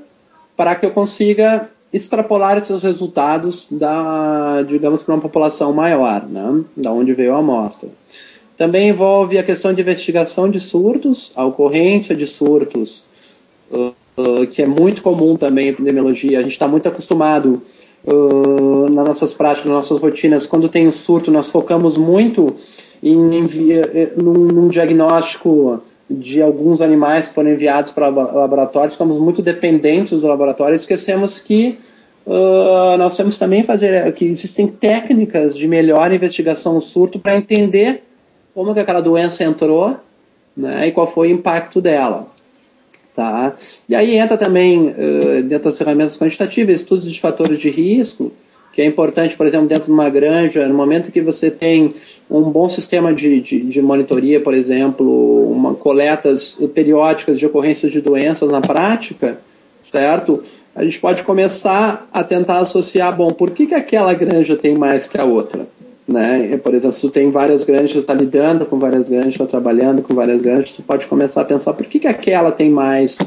para 0.56 0.74
que 0.74 0.84
eu 0.84 0.90
consiga 0.90 1.68
extrapolar 1.92 2.58
esses 2.58 2.82
resultados 2.82 3.66
da, 3.70 4.62
digamos, 4.66 5.02
para 5.02 5.14
uma 5.14 5.20
população 5.22 5.72
maior, 5.72 6.26
né, 6.26 6.62
da 6.76 6.90
onde 6.90 7.14
veio 7.14 7.34
a 7.34 7.38
amostra. 7.38 7.88
Também 8.58 8.88
envolve 8.88 9.38
a 9.38 9.42
questão 9.44 9.72
de 9.72 9.80
investigação 9.80 10.50
de 10.50 10.58
surtos, 10.58 11.32
a 11.36 11.46
ocorrência 11.46 12.12
de 12.16 12.26
surtos, 12.26 13.04
uh, 13.70 13.94
uh, 14.16 14.46
que 14.48 14.60
é 14.60 14.66
muito 14.66 15.00
comum 15.00 15.36
também 15.36 15.66
em 15.66 15.70
epidemiologia. 15.70 16.40
A 16.40 16.42
gente 16.42 16.52
está 16.52 16.66
muito 16.66 16.88
acostumado 16.88 17.62
uh, 18.04 18.88
nas 18.90 19.06
nossas 19.06 19.32
práticas, 19.32 19.70
nas 19.70 19.76
nossas 19.76 20.00
rotinas, 20.00 20.44
quando 20.44 20.68
tem 20.68 20.88
um 20.88 20.90
surto, 20.90 21.30
nós 21.30 21.52
focamos 21.52 21.96
muito 21.96 22.56
em, 23.00 23.14
em, 23.36 23.44
em 23.44 24.10
num, 24.20 24.32
num 24.32 24.66
diagnóstico 24.66 25.80
de 26.10 26.42
alguns 26.42 26.80
animais 26.80 27.28
que 27.28 27.34
foram 27.34 27.50
enviados 27.50 27.92
para 27.92 28.08
laboratórios, 28.08 28.94
ficamos 28.94 29.18
muito 29.18 29.40
dependentes 29.40 30.20
do 30.20 30.26
laboratório, 30.26 30.74
esquecemos 30.74 31.38
que 31.38 31.78
nós 32.98 33.16
temos 33.16 33.38
também 33.38 33.62
fazer 33.62 34.12
que 34.12 34.26
existem 34.26 34.66
técnicas 34.66 35.56
de 35.56 35.66
melhor 35.66 36.12
investigação 36.12 36.78
surto 36.78 37.18
para 37.18 37.34
entender 37.34 38.02
como 38.54 38.74
que 38.74 38.80
aquela 38.80 39.00
doença 39.00 39.44
entrou 39.44 39.98
né, 40.56 40.88
e 40.88 40.92
qual 40.92 41.06
foi 41.06 41.28
o 41.28 41.30
impacto 41.30 41.80
dela. 41.80 42.26
Tá? 43.14 43.54
E 43.88 43.94
aí 43.94 44.16
entra 44.16 44.36
também, 44.36 44.88
uh, 44.90 45.42
dentro 45.42 45.64
das 45.64 45.78
ferramentas 45.78 46.16
quantitativas, 46.16 46.76
estudos 46.76 47.10
de 47.10 47.20
fatores 47.20 47.58
de 47.58 47.68
risco, 47.68 48.32
que 48.72 48.82
é 48.82 48.84
importante, 48.84 49.36
por 49.36 49.44
exemplo, 49.44 49.66
dentro 49.66 49.86
de 49.86 49.90
uma 49.90 50.08
granja, 50.08 50.68
no 50.68 50.74
momento 50.74 51.10
que 51.10 51.20
você 51.20 51.50
tem 51.50 51.94
um 52.30 52.42
bom 52.42 52.68
sistema 52.68 53.12
de, 53.12 53.40
de, 53.40 53.60
de 53.60 53.82
monitoria, 53.82 54.40
por 54.40 54.54
exemplo, 54.54 55.50
uma, 55.50 55.74
coletas 55.74 56.56
periódicas 56.72 57.40
de 57.40 57.46
ocorrências 57.46 57.90
de 57.90 58.00
doenças 58.00 58.48
na 58.48 58.60
prática, 58.60 59.40
certo? 59.82 60.44
A 60.76 60.84
gente 60.84 61.00
pode 61.00 61.24
começar 61.24 62.08
a 62.12 62.22
tentar 62.22 62.60
associar, 62.60 63.16
bom, 63.16 63.32
por 63.32 63.50
que, 63.50 63.66
que 63.66 63.74
aquela 63.74 64.14
granja 64.14 64.54
tem 64.54 64.76
mais 64.76 65.08
que 65.08 65.18
a 65.18 65.24
outra? 65.24 65.66
Né? 66.08 66.56
Por 66.56 66.72
exemplo, 66.72 66.94
se 66.94 67.02
tu 67.02 67.10
tem 67.10 67.30
várias 67.30 67.64
granjas, 67.64 67.96
está 67.96 68.14
lidando 68.14 68.64
com 68.64 68.78
várias 68.78 69.10
granjas, 69.10 69.34
está 69.34 69.44
trabalhando 69.44 70.00
com 70.00 70.14
várias 70.14 70.40
granjas, 70.40 70.70
tu 70.70 70.82
pode 70.82 71.06
começar 71.06 71.42
a 71.42 71.44
pensar 71.44 71.74
por 71.74 71.84
que, 71.84 71.98
que 71.98 72.08
aquela 72.08 72.50
tem 72.50 72.70
mais 72.70 73.18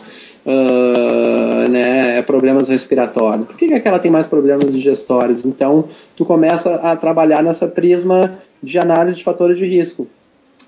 uh, 0.43 1.69
né, 1.69 2.19
problemas 2.23 2.69
respiratórios, 2.69 3.45
por 3.45 3.55
que, 3.55 3.67
que 3.67 3.73
aquela 3.75 3.99
tem 3.99 4.09
mais 4.09 4.25
problemas 4.25 4.73
digestórios. 4.73 5.45
Então, 5.45 5.85
tu 6.17 6.25
começa 6.25 6.73
a 6.73 6.95
trabalhar 6.95 7.43
nessa 7.43 7.67
prisma 7.67 8.39
de 8.63 8.79
análise 8.79 9.17
de 9.17 9.23
fatores 9.23 9.59
de 9.59 9.67
risco, 9.67 10.07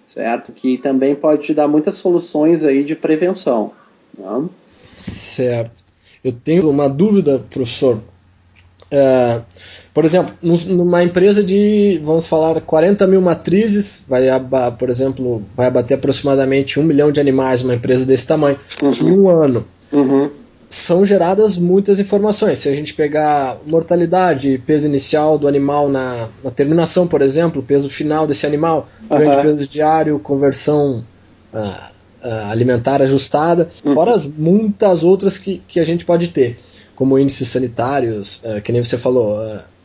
certo? 0.06 0.52
Que 0.52 0.78
também 0.78 1.16
pode 1.16 1.42
te 1.42 1.54
dar 1.56 1.68
muitas 1.68 1.96
soluções 1.96 2.64
aí 2.64 2.84
de 2.84 2.96
prevenção. 2.96 3.72
Né? 4.16 4.50
Certo. 4.68 5.84
Eu 6.24 6.32
tenho 6.32 6.70
uma 6.70 6.88
dúvida, 6.88 7.42
professor. 7.50 8.00
Uh, 8.94 9.42
por 9.94 10.06
exemplo, 10.06 10.34
numa 10.42 11.04
empresa 11.04 11.44
de, 11.44 12.00
vamos 12.04 12.28
falar, 12.28 12.62
40 12.62 13.06
mil 13.06 13.22
matrizes, 13.22 14.04
vai, 14.08 14.24
por 14.78 14.90
exemplo, 14.90 15.44
vai 15.56 15.68
abater 15.68 15.98
aproximadamente 15.98 16.80
um 16.80 16.84
milhão 16.84 17.12
de 17.12 17.20
animais, 17.20 17.64
uma 17.64 17.76
empresa 17.76 18.06
desse 18.06 18.26
tamanho, 18.26 18.58
uhum. 18.82 19.08
em 19.08 19.20
um 19.20 19.30
ano. 19.30 19.66
Uhum. 19.92 20.32
São 20.68 21.06
geradas 21.06 21.60
muitas 21.60 22.00
informações. 22.00 22.58
Se 22.58 22.70
a 22.70 22.74
gente 22.74 22.96
pegar 22.96 23.58
mortalidade, 23.68 24.60
peso 24.66 24.88
inicial 24.88 25.38
do 25.38 25.48
animal 25.48 25.88
na, 25.90 26.28
na 26.44 26.50
terminação, 26.50 27.08
por 27.08 27.22
exemplo, 27.22 27.62
peso 27.62 27.88
final 27.88 28.26
desse 28.26 28.48
animal, 28.48 28.90
uhum. 29.10 29.18
grande 29.20 29.42
peso 29.44 29.70
diário, 29.70 30.18
conversão 30.18 31.04
uh, 31.54 31.58
uh, 31.58 32.50
alimentar 32.50 33.00
ajustada, 33.04 33.70
uhum. 33.86 33.94
fora 33.94 34.12
as 34.12 34.26
muitas 34.26 35.04
outras 35.04 35.38
que, 35.38 35.62
que 35.68 35.80
a 35.80 35.86
gente 35.86 36.04
pode 36.04 36.30
ter, 36.30 36.58
como 36.96 37.18
índices 37.18 37.48
sanitários, 37.48 38.42
uh, 38.44 38.62
que 38.62 38.72
nem 38.72 38.84
você 38.84 38.98
falou, 38.98 39.38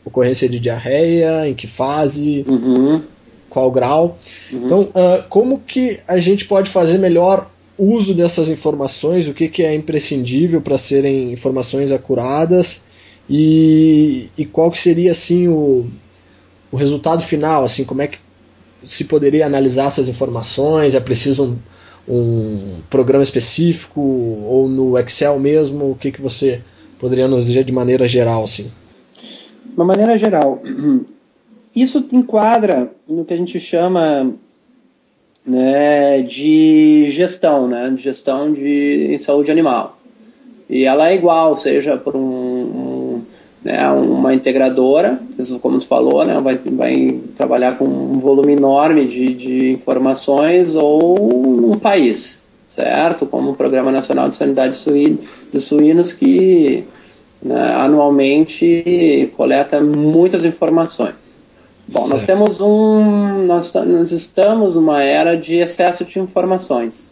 ocorrência 0.05 0.49
de 0.49 0.59
diarreia, 0.59 1.47
em 1.47 1.53
que 1.53 1.67
fase, 1.67 2.43
uhum. 2.47 3.01
qual 3.49 3.71
grau. 3.71 4.17
Uhum. 4.51 4.65
Então, 4.65 4.81
uh, 4.81 5.23
como 5.29 5.59
que 5.59 5.99
a 6.07 6.19
gente 6.19 6.45
pode 6.45 6.69
fazer 6.69 6.97
melhor 6.97 7.49
uso 7.77 8.13
dessas 8.13 8.49
informações? 8.49 9.27
O 9.27 9.33
que, 9.33 9.47
que 9.47 9.63
é 9.63 9.73
imprescindível 9.73 10.61
para 10.61 10.77
serem 10.77 11.31
informações 11.31 11.91
acuradas? 11.91 12.85
E, 13.29 14.29
e 14.37 14.45
qual 14.45 14.71
que 14.71 14.77
seria 14.77 15.11
assim 15.11 15.47
o, 15.47 15.87
o 16.71 16.75
resultado 16.75 17.21
final? 17.21 17.63
Assim, 17.63 17.85
como 17.85 18.01
é 18.01 18.07
que 18.07 18.17
se 18.83 19.05
poderia 19.05 19.45
analisar 19.45 19.85
essas 19.85 20.07
informações? 20.07 20.95
É 20.95 20.99
preciso 20.99 21.45
um, 21.45 21.57
um 22.13 22.81
programa 22.89 23.23
específico 23.23 24.01
ou 24.01 24.67
no 24.67 24.97
Excel 24.97 25.39
mesmo? 25.39 25.91
O 25.91 25.95
que, 25.95 26.11
que 26.11 26.21
você 26.21 26.61
poderia 26.99 27.27
nos 27.27 27.47
dizer 27.47 27.63
de 27.63 27.73
maneira 27.73 28.05
geral, 28.05 28.43
assim? 28.43 28.69
uma 29.75 29.85
maneira 29.85 30.17
geral, 30.17 30.61
isso 31.75 32.05
enquadra 32.11 32.91
no 33.07 33.23
que 33.23 33.33
a 33.33 33.37
gente 33.37 33.59
chama 33.59 34.33
né, 35.45 36.21
de 36.21 37.09
gestão, 37.09 37.67
né, 37.67 37.89
de 37.89 38.01
gestão 38.01 38.51
de, 38.51 39.07
em 39.11 39.17
saúde 39.17 39.49
animal. 39.49 39.97
E 40.69 40.83
ela 40.83 41.09
é 41.09 41.15
igual, 41.15 41.55
seja 41.55 41.97
por 41.97 42.15
um, 42.15 42.19
um 42.19 43.21
né, 43.63 43.89
uma 43.89 44.33
integradora, 44.33 45.19
como 45.61 45.79
tu 45.79 45.85
falou, 45.85 46.25
né, 46.25 46.39
vai, 46.41 46.57
vai 46.57 47.19
trabalhar 47.37 47.77
com 47.77 47.85
um 47.85 48.19
volume 48.19 48.53
enorme 48.53 49.07
de, 49.07 49.33
de 49.33 49.71
informações 49.71 50.75
ou 50.75 51.71
um 51.71 51.79
país, 51.79 52.38
certo? 52.69 53.25
Como 53.25 53.51
o 53.51 53.55
Programa 53.55 53.91
Nacional 53.91 54.29
de 54.29 54.35
Sanidade 54.35 54.77
de 55.51 55.59
Suínos, 55.59 56.13
que 56.13 56.85
né, 57.41 57.73
anualmente 57.75 59.33
coleta 59.35 59.81
muitas 59.81 60.45
informações. 60.45 61.15
Bom, 61.87 62.01
certo. 62.01 62.09
nós 62.11 62.23
temos 62.23 62.61
um, 62.61 63.45
nós, 63.45 63.73
nós 63.73 64.11
estamos 64.11 64.75
numa 64.75 65.01
era 65.01 65.35
de 65.35 65.55
excesso 65.55 66.05
de 66.05 66.19
informações, 66.19 67.11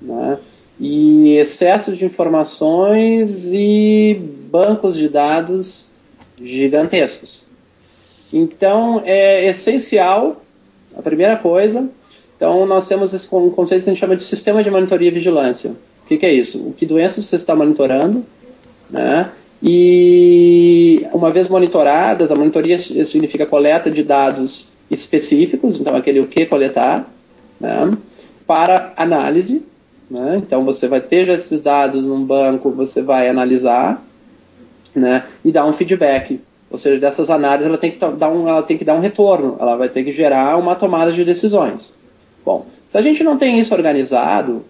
né? 0.00 0.36
E 0.78 1.34
excesso 1.36 1.96
de 1.96 2.04
informações 2.04 3.52
e 3.52 4.20
bancos 4.50 4.94
de 4.94 5.08
dados 5.08 5.88
gigantescos. 6.40 7.46
Então, 8.32 9.02
é 9.04 9.46
essencial, 9.46 10.40
a 10.96 11.02
primeira 11.02 11.36
coisa, 11.36 11.88
Então, 12.38 12.64
nós 12.64 12.86
temos 12.86 13.12
esse 13.12 13.26
conceito 13.26 13.82
que 13.82 13.90
a 13.90 13.92
gente 13.92 13.98
chama 13.98 14.14
de 14.14 14.22
sistema 14.22 14.62
de 14.62 14.70
monitoria 14.70 15.08
e 15.08 15.10
vigilância. 15.10 15.72
O 16.04 16.08
que, 16.08 16.16
que 16.16 16.24
é 16.24 16.32
isso? 16.32 16.58
O 16.58 16.72
que 16.72 16.86
doenças 16.86 17.24
você 17.24 17.34
está 17.34 17.54
monitorando, 17.54 18.24
né? 18.88 19.28
E 19.60 21.04
uma 21.12 21.32
vez 21.32 21.48
monitoradas, 21.48 22.30
a 22.30 22.36
monitoria 22.36 22.78
significa 22.78 23.44
coleta 23.44 23.90
de 23.90 24.04
dados 24.04 24.68
específicos, 24.88 25.80
então 25.80 25.96
aquele 25.96 26.20
o 26.20 26.28
que 26.28 26.46
coletar, 26.46 27.12
né? 27.60 27.92
para 28.46 28.92
análise. 28.96 29.62
Né? 30.08 30.36
Então 30.36 30.64
você 30.64 30.86
vai 30.86 31.00
ter 31.00 31.26
já 31.26 31.34
esses 31.34 31.60
dados 31.60 32.06
num 32.06 32.24
banco, 32.24 32.70
você 32.70 33.02
vai 33.02 33.28
analisar 33.28 34.02
né? 34.94 35.24
e 35.44 35.50
dar 35.50 35.66
um 35.66 35.72
feedback. 35.72 36.40
Ou 36.70 36.78
seja, 36.78 37.00
dessas 37.00 37.28
análises 37.28 37.66
ela 37.66 37.78
tem, 37.78 37.90
que 37.90 37.98
dar 37.98 38.28
um, 38.28 38.48
ela 38.48 38.62
tem 38.62 38.78
que 38.78 38.84
dar 38.84 38.94
um 38.94 39.00
retorno, 39.00 39.56
ela 39.58 39.76
vai 39.76 39.88
ter 39.88 40.04
que 40.04 40.12
gerar 40.12 40.56
uma 40.56 40.76
tomada 40.76 41.12
de 41.12 41.24
decisões. 41.24 41.96
Bom, 42.44 42.66
se 42.86 42.96
a 42.96 43.02
gente 43.02 43.22
não 43.22 43.36
tem 43.36 43.58
isso 43.58 43.74
organizado, 43.74 44.64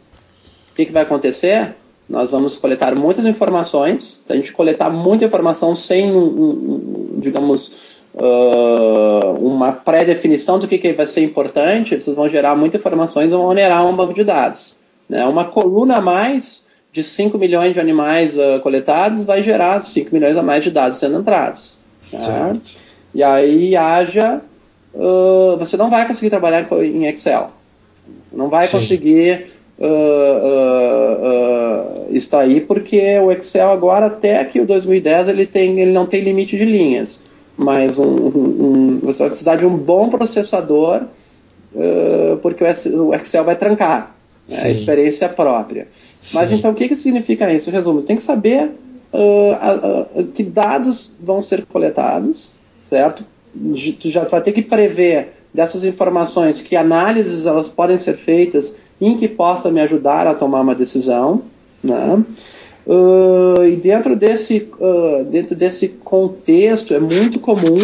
o 0.70 0.74
que, 0.74 0.86
que 0.86 0.92
vai 0.92 1.02
acontecer? 1.02 1.74
Nós 2.08 2.30
vamos 2.30 2.56
coletar 2.56 2.94
muitas 2.94 3.26
informações. 3.26 4.20
Se 4.24 4.32
a 4.32 4.36
gente 4.36 4.52
coletar 4.52 4.90
muita 4.90 5.24
informação 5.24 5.74
sem, 5.74 6.10
um, 6.10 6.24
um, 6.24 7.20
digamos, 7.20 7.98
uh, 8.14 9.32
uma 9.40 9.72
pré-definição 9.72 10.58
do 10.58 10.66
que, 10.66 10.78
que 10.78 10.92
vai 10.92 11.06
ser 11.06 11.22
importante, 11.22 12.00
vocês 12.00 12.16
vão 12.16 12.28
gerar 12.28 12.56
muitas 12.56 12.80
informações 12.80 13.26
e 13.26 13.36
vão 13.36 13.44
onerar 13.44 13.86
um 13.86 13.94
banco 13.94 14.14
de 14.14 14.24
dados. 14.24 14.74
Né? 15.08 15.24
Uma 15.26 15.44
coluna 15.44 15.96
a 15.96 16.00
mais 16.00 16.66
de 16.90 17.02
5 17.02 17.36
milhões 17.38 17.74
de 17.74 17.80
animais 17.80 18.36
uh, 18.36 18.60
coletados 18.62 19.24
vai 19.24 19.42
gerar 19.42 19.78
5 19.78 20.12
milhões 20.12 20.36
a 20.36 20.42
mais 20.42 20.64
de 20.64 20.70
dados 20.70 20.98
sendo 20.98 21.18
entrados. 21.18 21.78
Certo. 21.98 22.74
Tá? 22.74 22.80
E 23.14 23.22
aí 23.22 23.76
haja. 23.76 24.40
Uh, 24.94 25.56
você 25.58 25.76
não 25.76 25.90
vai 25.90 26.06
conseguir 26.06 26.30
trabalhar 26.30 26.66
em 26.82 27.06
Excel. 27.06 27.50
Não 28.32 28.48
vai 28.48 28.66
Sim. 28.66 28.78
conseguir 28.78 29.46
uh, 29.78 29.86
uh, 29.86 31.14
uh, 32.10 32.16
extrair 32.16 32.66
porque 32.66 33.18
o 33.18 33.30
Excel 33.32 33.70
agora 33.70 34.06
até 34.06 34.44
que 34.44 34.60
o 34.60 34.66
2010 34.66 35.28
ele 35.28 35.46
tem 35.46 35.80
ele 35.80 35.92
não 35.92 36.06
tem 36.06 36.20
limite 36.20 36.56
de 36.56 36.64
linhas, 36.64 37.20
mas 37.56 37.98
um, 37.98 38.04
um, 38.06 39.00
você 39.02 39.20
vai 39.20 39.28
precisar 39.28 39.56
de 39.56 39.66
um 39.66 39.76
bom 39.76 40.08
processador 40.08 41.02
porque 42.42 42.64
o 42.64 43.14
Excel 43.14 43.44
vai 43.44 43.54
trancar 43.54 44.16
né, 44.48 44.56
a 44.64 44.70
experiência 44.70 45.28
própria. 45.28 45.86
Sim. 46.18 46.38
Mas 46.38 46.50
então 46.50 46.70
o 46.70 46.74
que 46.74 46.88
que 46.88 46.96
significa 46.96 47.52
isso? 47.52 47.70
Resumo, 47.70 48.02
tem 48.02 48.16
que 48.16 48.22
saber 48.22 48.70
que 50.34 50.42
dados 50.42 51.12
vão 51.20 51.40
ser 51.40 51.66
coletados, 51.66 52.50
certo? 52.82 53.24
Tu 54.00 54.10
já 54.10 54.24
vai 54.24 54.40
ter 54.40 54.52
que 54.52 54.62
prever 54.62 55.37
dessas 55.52 55.84
informações, 55.84 56.60
que 56.60 56.76
análises 56.76 57.46
elas 57.46 57.68
podem 57.68 57.98
ser 57.98 58.14
feitas 58.14 58.74
em 59.00 59.16
que 59.16 59.28
possa 59.28 59.70
me 59.70 59.80
ajudar 59.80 60.26
a 60.26 60.34
tomar 60.34 60.60
uma 60.60 60.74
decisão, 60.74 61.42
né? 61.82 62.22
Uh, 62.86 63.64
e 63.64 63.76
dentro 63.76 64.16
desse, 64.16 64.68
uh, 64.80 65.24
dentro 65.24 65.54
desse 65.54 65.88
contexto 65.88 66.94
é 66.94 66.98
muito 66.98 67.38
comum, 67.38 67.78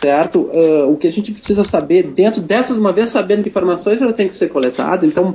certo? 0.00 0.50
Uh, 0.52 0.90
o 0.90 0.96
que 0.96 1.06
a 1.06 1.12
gente 1.12 1.32
precisa 1.32 1.62
saber 1.62 2.04
dentro 2.04 2.40
dessas, 2.40 2.78
uma 2.78 2.92
vez 2.92 3.10
sabendo 3.10 3.42
que 3.42 3.50
informações 3.50 4.00
ela 4.00 4.12
tem 4.12 4.26
que 4.26 4.34
ser 4.34 4.48
coletada, 4.48 5.06
então 5.06 5.34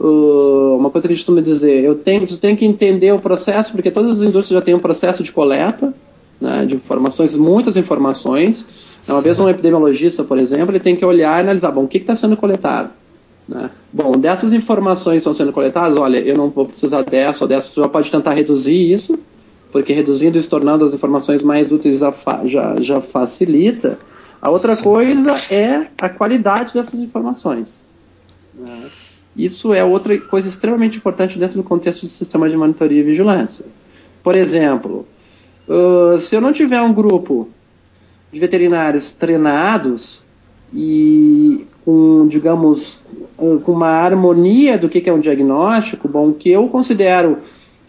uma 0.00 0.90
coisa 0.90 1.08
que 1.08 1.12
a 1.12 1.16
gente 1.16 1.26
costuma 1.26 1.40
dizer, 1.40 1.82
eu 1.82 1.96
tenho, 1.96 2.24
tenho 2.38 2.56
que 2.56 2.64
entender 2.64 3.12
o 3.12 3.18
processo, 3.18 3.72
porque 3.72 3.90
todas 3.90 4.12
as 4.12 4.22
indústrias 4.22 4.60
já 4.60 4.62
têm 4.64 4.72
um 4.72 4.78
processo 4.78 5.24
de 5.24 5.32
coleta 5.32 5.92
né, 6.40 6.64
de 6.64 6.74
informações, 6.74 7.36
muitas 7.36 7.76
informações, 7.76 8.66
uma 9.06 9.20
vez 9.20 9.38
um 9.38 9.48
epidemiologista, 9.48 10.24
por 10.24 10.38
exemplo, 10.38 10.72
ele 10.72 10.80
tem 10.80 10.96
que 10.96 11.04
olhar 11.04 11.38
e 11.38 11.40
analisar, 11.40 11.70
bom, 11.70 11.84
o 11.84 11.88
que 11.88 11.98
está 11.98 12.16
sendo 12.16 12.36
coletado? 12.36 12.90
Né? 13.48 13.70
Bom, 13.92 14.12
dessas 14.12 14.52
informações 14.52 15.14
que 15.14 15.18
estão 15.18 15.32
sendo 15.32 15.52
coletadas, 15.52 15.96
olha, 15.96 16.18
eu 16.18 16.36
não 16.36 16.50
vou 16.50 16.66
precisar 16.66 17.02
dessa 17.02 17.44
ou 17.44 17.48
dessa, 17.48 17.70
você 17.72 17.80
já 17.80 17.88
pode 17.88 18.10
tentar 18.10 18.34
reduzir 18.34 18.92
isso, 18.92 19.18
porque 19.72 19.92
reduzindo 19.92 20.36
e 20.36 20.42
se 20.42 20.48
tornando 20.48 20.84
as 20.84 20.92
informações 20.92 21.42
mais 21.42 21.72
úteis 21.72 22.00
já, 22.44 22.76
já 22.80 23.00
facilita. 23.00 23.98
A 24.40 24.50
outra 24.50 24.76
Sim. 24.76 24.82
coisa 24.84 25.54
é 25.54 25.88
a 26.00 26.08
qualidade 26.08 26.74
dessas 26.74 27.00
informações. 27.00 27.82
Né? 28.54 28.86
Isso 29.36 29.72
é 29.72 29.84
outra 29.84 30.18
coisa 30.18 30.48
extremamente 30.48 30.98
importante 30.98 31.38
dentro 31.38 31.56
do 31.56 31.62
contexto 31.62 32.02
do 32.02 32.08
sistema 32.08 32.48
de 32.48 32.56
monitoria 32.56 33.00
e 33.00 33.04
vigilância. 33.04 33.64
Por 34.22 34.34
exemplo, 34.36 35.06
uh, 35.68 36.18
se 36.18 36.34
eu 36.34 36.40
não 36.40 36.52
tiver 36.52 36.80
um 36.82 36.92
grupo 36.92 37.48
de 38.30 38.40
veterinários 38.40 39.12
treinados 39.12 40.22
e 40.72 41.66
com, 41.84 42.26
digamos, 42.28 43.00
com 43.36 43.72
uma 43.72 43.88
harmonia 43.88 44.76
do 44.76 44.88
que 44.88 45.08
é 45.08 45.12
um 45.12 45.20
diagnóstico, 45.20 46.06
bom, 46.06 46.32
que 46.32 46.50
eu 46.50 46.68
considero 46.68 47.38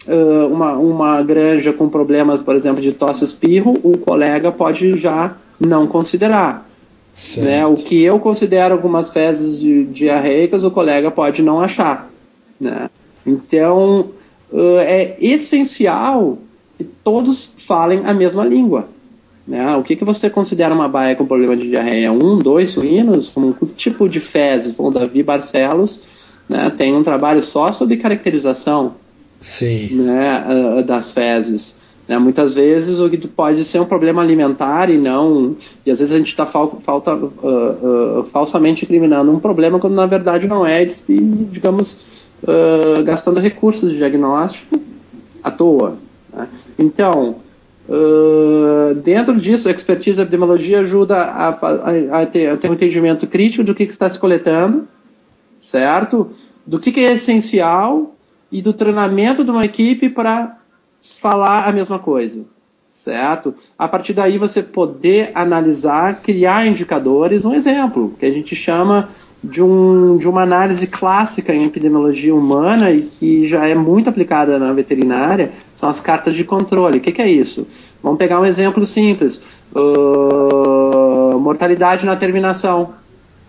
uh, 0.06 0.46
uma, 0.50 0.72
uma 0.72 1.22
granja 1.22 1.72
com 1.72 1.88
problemas, 1.88 2.42
por 2.42 2.54
exemplo, 2.54 2.80
de 2.80 2.92
tosse 2.92 3.24
espirro, 3.24 3.78
o 3.82 3.98
colega 3.98 4.50
pode 4.50 4.96
já 4.96 5.36
não 5.58 5.86
considerar. 5.86 6.66
Né? 7.38 7.66
O 7.66 7.74
que 7.74 8.02
eu 8.02 8.18
considero 8.18 8.74
algumas 8.74 9.10
fezes 9.10 9.60
de, 9.60 9.84
diarreicas, 9.84 10.64
o 10.64 10.70
colega 10.70 11.10
pode 11.10 11.42
não 11.42 11.60
achar. 11.60 12.10
Né? 12.58 12.88
Então, 13.26 14.10
uh, 14.50 14.78
é 14.78 15.16
essencial 15.20 16.38
que 16.78 16.84
todos 16.84 17.52
falem 17.58 18.02
a 18.06 18.14
mesma 18.14 18.44
língua. 18.44 18.88
Né? 19.50 19.74
O 19.74 19.82
que, 19.82 19.96
que 19.96 20.04
você 20.04 20.30
considera 20.30 20.72
uma 20.72 20.86
baia 20.86 21.16
com 21.16 21.26
problema 21.26 21.56
de 21.56 21.68
diarreia? 21.68 22.12
Um, 22.12 22.38
dois 22.38 22.70
suínos? 22.70 23.36
Um 23.36 23.52
tipo 23.74 24.08
de 24.08 24.20
fezes? 24.20 24.70
Bom, 24.70 24.92
Davi 24.92 25.24
Barcelos 25.24 26.00
né, 26.48 26.70
tem 26.70 26.94
um 26.94 27.02
trabalho 27.02 27.42
só 27.42 27.72
sobre 27.72 27.96
caracterização 27.96 28.94
Sim. 29.40 29.88
Né, 30.04 30.44
ah, 30.46 30.82
das 30.82 31.12
fezes. 31.12 31.74
Né? 32.06 32.16
Muitas 32.16 32.54
vezes 32.54 33.00
o 33.00 33.10
que 33.10 33.26
pode 33.26 33.64
ser 33.64 33.80
um 33.80 33.84
problema 33.84 34.22
alimentar 34.22 34.88
e 34.88 34.96
não. 34.96 35.56
E 35.84 35.90
às 35.90 35.98
vezes 35.98 36.14
a 36.14 36.18
gente 36.18 36.28
está 36.28 36.46
fal, 36.46 36.78
falta, 36.80 37.12
uh, 37.16 38.20
uh, 38.20 38.24
falsamente 38.26 38.84
incriminando 38.84 39.32
um 39.32 39.40
problema 39.40 39.80
quando 39.80 39.94
na 39.94 40.06
verdade 40.06 40.46
não 40.46 40.64
é, 40.64 40.86
e, 41.08 41.20
digamos, 41.50 42.28
uh, 42.44 43.02
gastando 43.02 43.40
recursos 43.40 43.90
de 43.90 43.96
diagnóstico 43.96 44.80
à 45.42 45.50
toa. 45.50 45.98
Né? 46.32 46.46
Então. 46.78 47.34
Uh, 47.90 48.94
dentro 48.94 49.34
disso, 49.34 49.68
a 49.68 49.72
expertise 49.72 50.20
epidemiologia 50.20 50.78
ajuda 50.78 51.16
a, 51.16 51.48
a, 51.48 52.22
a, 52.22 52.26
ter, 52.26 52.46
a, 52.46 52.56
ter, 52.56 52.70
um 52.70 52.74
entendimento 52.74 53.26
crítico 53.26 53.64
do 53.64 53.74
que, 53.74 53.84
que 53.84 53.90
está 53.90 54.08
se 54.08 54.16
coletando, 54.16 54.86
certo? 55.58 56.30
Do 56.64 56.78
que, 56.78 56.92
que, 56.92 57.00
é 57.00 57.14
essencial 57.14 58.14
e 58.52 58.62
do 58.62 58.72
treinamento 58.72 59.42
de 59.42 59.50
uma 59.50 59.64
equipe 59.64 60.08
para 60.08 60.56
falar 61.00 61.68
a 61.68 61.72
mesma 61.72 61.98
coisa, 61.98 62.44
certo? 62.92 63.56
A 63.76 63.88
partir 63.88 64.12
daí 64.12 64.38
você 64.38 64.62
poder 64.62 65.32
analisar, 65.34 66.20
criar 66.22 66.64
indicadores. 66.68 67.44
Um 67.44 67.54
exemplo 67.54 68.14
que 68.20 68.26
a 68.26 68.30
gente 68.30 68.54
chama 68.54 69.08
de, 69.42 69.62
um, 69.62 70.16
de 70.16 70.28
uma 70.28 70.42
análise 70.42 70.86
clássica 70.86 71.54
em 71.54 71.64
epidemiologia 71.64 72.34
humana 72.34 72.90
e 72.90 73.02
que 73.02 73.48
já 73.48 73.66
é 73.66 73.74
muito 73.74 74.10
aplicada 74.10 74.58
na 74.58 74.72
veterinária, 74.72 75.50
são 75.74 75.88
as 75.88 76.00
cartas 76.00 76.34
de 76.34 76.44
controle. 76.44 76.98
O 76.98 77.00
que, 77.00 77.10
que 77.10 77.22
é 77.22 77.28
isso? 77.28 77.66
Vamos 78.02 78.18
pegar 78.18 78.38
um 78.38 78.44
exemplo 78.44 78.84
simples: 78.84 79.42
uh, 79.74 81.38
mortalidade 81.38 82.04
na 82.04 82.16
terminação. 82.16 82.90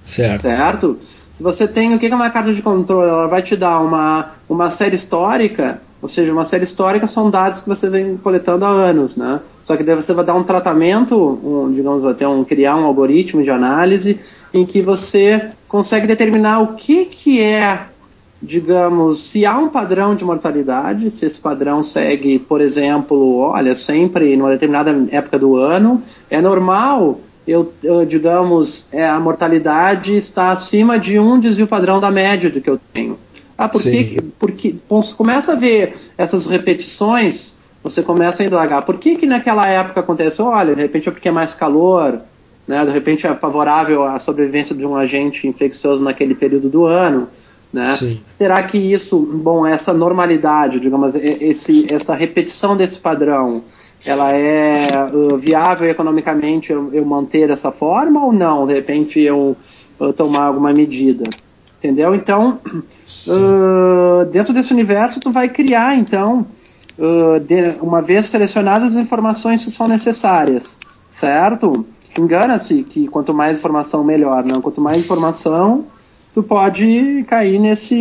Certo. 0.01 0.41
Certo? 0.41 0.97
Se 1.32 1.43
você 1.43 1.67
tem 1.67 1.93
o 1.93 1.99
que 1.99 2.08
é 2.08 2.15
uma 2.15 2.30
carta 2.30 2.54
de 2.54 2.62
controle, 2.62 3.10
ela 3.10 3.27
vai 3.27 3.41
te 3.41 3.56
dar 3.56 3.80
uma, 3.80 4.32
uma 4.49 4.69
série 4.69 4.95
histórica, 4.95 5.82
ou 6.01 6.10
seja, 6.10 6.32
uma 6.32 6.43
série 6.43 6.63
histórica 6.63 7.06
são 7.06 7.30
dados 7.30 7.62
que 7.62 7.69
você 7.69 7.89
vem 7.89 8.17
coletando 8.17 8.65
há 8.65 8.69
anos, 8.69 9.15
né? 9.15 9.39
Só 9.63 9.77
que 9.77 9.84
daí 9.84 9.95
você 9.95 10.13
vai 10.13 10.25
dar 10.25 10.34
um 10.34 10.43
tratamento, 10.43 11.15
um, 11.17 11.71
digamos, 11.71 12.04
até 12.06 12.27
um 12.27 12.43
criar 12.43 12.75
um 12.75 12.86
algoritmo 12.86 13.43
de 13.43 13.51
análise 13.51 14.19
em 14.54 14.66
que 14.66 14.82
você 14.82 15.50
consegue 15.68 16.08
determinar 16.08 16.60
o 16.60 16.76
que, 16.76 17.06
que 17.06 17.42
é, 17.42 17.88
digamos, 18.42 19.20
se 19.24 19.46
há 19.46 19.58
um 19.58 19.70
padrão 19.70 20.16
de 20.16 20.26
mortalidade, 20.26 21.10
se 21.10 21.26
esse 21.26 21.40
padrão 21.40 21.82
segue, 21.82 22.40
por 22.40 22.62
exemplo, 22.62 23.38
olha, 23.38 23.74
sempre 23.76 24.36
numa 24.36 24.50
determinada 24.50 25.08
época 25.12 25.40
do 25.40 25.56
ano, 25.56 26.02
é 26.30 26.42
normal 26.42 27.20
eu, 27.48 27.74
eu, 27.84 28.06
digamos, 28.06 28.86
é, 28.92 29.08
a 29.08 29.20
mortalidade 29.20 30.16
está 30.16 30.50
acima 30.50 31.00
de 31.00 31.20
um 31.20 31.40
desvio 31.40 31.68
padrão 31.68 32.00
da 32.00 32.12
média 32.12 32.50
do 32.50 32.62
que 32.62 32.70
eu 32.70 32.80
tenho. 32.94 33.18
Ah, 33.58 33.68
por 33.68 33.82
que, 33.82 34.22
porque 34.40 34.76
você 34.90 35.14
começa 35.14 35.54
a 35.54 35.56
ver 35.56 35.96
essas 36.18 36.46
repetições, 36.46 37.54
você 37.84 38.02
começa 38.02 38.42
a 38.42 38.46
indagar. 38.46 38.84
Por 38.84 38.98
que, 38.98 39.16
que 39.16 39.26
naquela 39.26 39.68
época 39.68 40.00
aconteceu? 40.00 40.46
Olha, 40.46 40.76
de 40.76 40.82
repente 40.82 41.10
é 41.10 41.12
porque 41.12 41.30
é 41.30 41.32
mais 41.32 41.54
calor, 41.54 42.22
né? 42.72 42.86
De 42.86 42.92
repente 42.92 43.28
é 43.28 43.36
favorável 43.36 44.04
à 44.04 44.18
sobrevivência 44.18 44.74
de 44.74 44.86
um 44.86 44.96
agente 44.96 45.46
infeccioso 45.46 46.02
naquele 46.02 46.34
período 46.34 46.70
do 46.70 46.86
ano, 46.86 47.28
né? 47.74 47.98
Será 48.38 48.64
que 48.64 48.78
isso, 48.78 49.20
bom, 49.20 49.66
essa 49.68 49.94
normalidade, 49.94 50.80
digamos, 50.80 51.14
esse, 51.16 51.86
essa 51.94 52.16
repetição 52.16 52.78
desse 52.78 52.98
padrão, 52.98 53.62
ela 54.06 54.32
é 54.32 54.88
uh, 55.14 55.38
viável 55.38 55.90
economicamente 55.90 56.72
eu, 56.72 56.90
eu, 56.94 57.06
manter 57.06 57.48
dessa 57.48 57.74
forma 57.74 58.26
ou 58.26 58.32
não? 58.32 58.66
De 58.66 58.74
repente 58.74 59.20
eu, 59.20 59.56
eu 60.00 60.14
tomar 60.14 60.46
alguma 60.46 60.72
medida? 60.72 61.24
Entendeu? 61.78 62.16
Então, 62.16 62.58
uh, 63.28 64.26
dentro 64.32 64.54
desse 64.54 64.72
universo, 64.72 65.20
tu 65.20 65.30
vai 65.30 65.50
criar, 65.50 65.96
então, 65.96 66.46
uh, 66.98 67.40
de, 67.40 67.76
uma 67.82 68.02
vez 68.02 68.28
selecionadas 68.28 68.96
as 68.96 68.98
informações 68.98 69.66
que 69.66 69.72
são 69.72 69.88
necessárias, 69.88 70.78
certo? 71.10 71.86
Engana-se 72.17 72.84
que 72.84 73.08
quanto 73.08 73.34
mais 73.34 73.58
informação, 73.58 74.04
melhor. 74.04 74.43
Não? 74.43 74.62
Quanto 74.62 74.82
mais 74.82 74.97
informação, 74.97 75.86
tu 76.34 76.43
pode 76.43 77.24
cair 77.28 77.60
nesse 77.60 77.95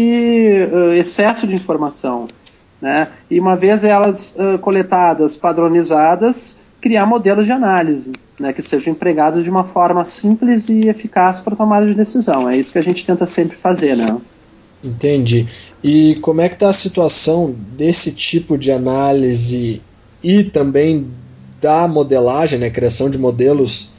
uh, 0.73 0.92
excesso 0.94 1.46
de 1.46 1.55
informação. 1.55 2.27
Né? 2.81 3.09
E 3.31 3.38
uma 3.38 3.57
vez 3.57 3.85
elas 3.85 4.35
uh, 4.37 4.59
coletadas, 4.59 5.37
padronizadas, 5.37 6.57
criar 6.81 7.07
modelos 7.07 7.44
de 7.44 7.53
análise, 7.53 8.11
né, 8.38 8.53
que 8.53 8.62
sejam 8.62 8.94
empregados 8.94 9.44
de 9.44 9.51
uma 9.51 9.64
forma 9.64 10.03
simples 10.05 10.68
e 10.68 10.88
eficaz 10.88 11.40
para 11.40 11.55
tomada 11.55 11.87
de 11.87 11.94
decisão. 11.94 12.49
É 12.49 12.57
isso 12.57 12.73
que 12.73 12.79
a 12.79 12.83
gente 12.83 13.05
tenta 13.05 13.27
sempre 13.27 13.57
fazer, 13.57 13.96
né? 13.96 14.07
Entendi. 14.83 15.46
E 15.85 16.14
como 16.23 16.40
é 16.40 16.49
que 16.49 16.55
está 16.55 16.70
a 16.70 16.73
situação 16.73 17.55
desse 17.77 18.12
tipo 18.12 18.57
de 18.57 18.73
análise 18.73 19.83
e 20.23 20.44
também 20.44 21.09
da 21.61 21.87
modelagem, 21.87 22.59
né, 22.59 22.70
criação 22.70 23.11
de 23.11 23.18
modelos, 23.18 23.90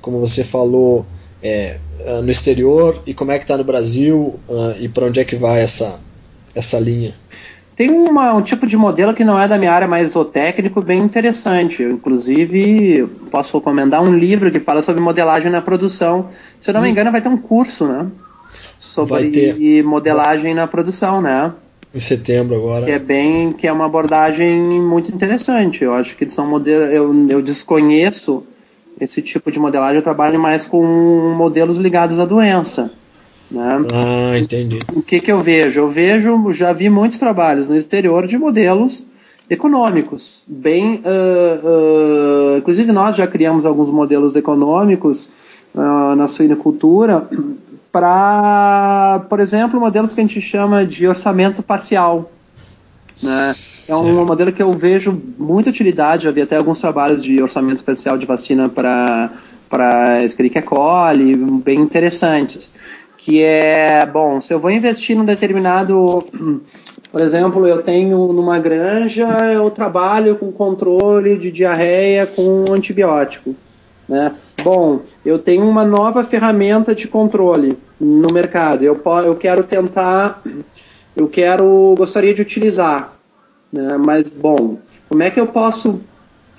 como 0.00 0.18
você 0.18 0.42
falou, 0.42 1.06
é, 1.42 1.78
ah, 2.06 2.20
no 2.22 2.30
exterior 2.30 3.02
e 3.06 3.12
como 3.12 3.32
é 3.32 3.38
que 3.38 3.44
está 3.44 3.56
no 3.56 3.64
Brasil 3.64 4.38
uh, 4.48 4.74
e 4.80 4.88
para 4.88 5.06
onde 5.06 5.20
é 5.20 5.24
que 5.24 5.36
vai 5.36 5.60
essa, 5.60 6.00
essa 6.54 6.78
linha? 6.78 7.14
Tem 7.76 7.90
uma, 7.90 8.34
um 8.34 8.42
tipo 8.42 8.66
de 8.66 8.76
modelo 8.76 9.14
que 9.14 9.24
não 9.24 9.40
é 9.40 9.48
da 9.48 9.56
minha 9.56 9.72
área, 9.72 9.88
mas 9.88 10.12
do 10.12 10.22
técnico, 10.22 10.82
bem 10.82 11.00
interessante. 11.00 11.82
Eu, 11.82 11.92
inclusive, 11.92 13.06
posso 13.30 13.56
recomendar 13.56 14.02
um 14.02 14.14
livro 14.14 14.50
que 14.50 14.60
fala 14.60 14.82
sobre 14.82 15.00
modelagem 15.00 15.50
na 15.50 15.62
produção. 15.62 16.28
Se 16.60 16.68
eu 16.68 16.74
não 16.74 16.80
hum. 16.80 16.84
me 16.84 16.90
engano, 16.90 17.10
vai 17.10 17.22
ter 17.22 17.28
um 17.28 17.38
curso, 17.38 17.86
né? 17.86 18.06
Sobre 18.78 19.82
modelagem 19.82 20.52
na 20.52 20.66
produção, 20.66 21.22
né? 21.22 21.52
Em 21.94 21.98
setembro 21.98 22.56
agora. 22.56 22.84
Que 22.84 22.92
é 22.92 22.98
bem, 22.98 23.52
que 23.52 23.66
é 23.66 23.72
uma 23.72 23.86
abordagem 23.86 24.60
muito 24.60 25.10
interessante. 25.10 25.82
Eu 25.82 25.94
acho 25.94 26.14
que 26.16 26.28
são 26.28 26.46
modelos, 26.46 26.92
eu, 26.92 27.28
eu 27.30 27.40
desconheço 27.40 28.44
esse 29.00 29.22
tipo 29.22 29.50
de 29.50 29.58
modelagem, 29.58 29.96
eu 29.96 30.02
trabalho 30.02 30.38
mais 30.38 30.66
com 30.66 31.34
modelos 31.36 31.78
ligados 31.78 32.18
à 32.18 32.24
doença. 32.24 32.90
Né? 33.50 33.78
Ah, 33.92 34.38
entendi. 34.38 34.78
O 34.94 35.02
que, 35.02 35.20
que 35.20 35.32
eu 35.32 35.40
vejo? 35.40 35.80
Eu 35.80 35.90
vejo, 35.90 36.52
já 36.52 36.72
vi 36.72 36.88
muitos 36.88 37.18
trabalhos 37.18 37.68
no 37.68 37.76
exterior 37.76 38.26
de 38.26 38.38
modelos 38.38 39.06
econômicos, 39.48 40.44
bem, 40.46 41.02
uh, 41.04 42.54
uh, 42.54 42.58
inclusive 42.58 42.92
nós 42.92 43.16
já 43.16 43.26
criamos 43.26 43.66
alguns 43.66 43.90
modelos 43.90 44.36
econômicos 44.36 45.28
uh, 45.74 46.14
na 46.14 46.28
suinocultura 46.28 47.28
para, 47.90 49.26
por 49.28 49.40
exemplo, 49.40 49.80
modelos 49.80 50.12
que 50.12 50.20
a 50.20 50.22
gente 50.22 50.40
chama 50.40 50.86
de 50.86 51.08
orçamento 51.08 51.64
parcial. 51.64 52.30
Né? 53.22 53.52
É 53.88 53.94
um 53.94 54.24
modelo 54.24 54.52
que 54.52 54.62
eu 54.62 54.72
vejo 54.72 55.20
muita 55.38 55.70
utilidade, 55.70 56.30
vi 56.30 56.42
até 56.42 56.56
alguns 56.56 56.80
trabalhos 56.80 57.22
de 57.22 57.42
orçamento 57.42 57.84
parcial 57.84 58.16
de 58.16 58.26
vacina 58.26 58.68
para 58.68 59.30
para 59.68 60.24
Escherichia 60.24 60.60
coli, 60.60 61.36
bem 61.36 61.78
interessantes 61.78 62.72
que 63.20 63.42
é, 63.42 64.06
bom, 64.06 64.40
se 64.40 64.52
eu 64.52 64.58
vou 64.58 64.70
investir 64.70 65.14
num 65.14 65.26
determinado, 65.26 66.24
por 67.12 67.20
exemplo, 67.20 67.66
eu 67.66 67.82
tenho 67.82 68.32
numa 68.32 68.58
granja, 68.58 69.28
eu 69.52 69.70
trabalho 69.70 70.36
com 70.36 70.50
controle 70.50 71.36
de 71.36 71.52
diarreia 71.52 72.26
com 72.26 72.64
antibiótico, 72.72 73.54
né? 74.08 74.32
Bom, 74.62 75.02
eu 75.22 75.38
tenho 75.38 75.68
uma 75.68 75.84
nova 75.84 76.24
ferramenta 76.24 76.94
de 76.94 77.06
controle 77.06 77.76
no 78.00 78.32
mercado, 78.32 78.82
eu, 78.84 78.98
eu 79.26 79.36
quero 79.36 79.64
tentar, 79.64 80.42
eu 81.20 81.28
quero, 81.28 81.94
gostaria 81.96 82.32
de 82.32 82.42
utilizar, 82.42 83.12
né? 83.72 83.96
Mas, 83.98 84.34
bom, 84.34 84.78
como 85.08 85.22
é 85.22 85.30
que 85.30 85.38
eu 85.38 85.46
posso 85.46 86.00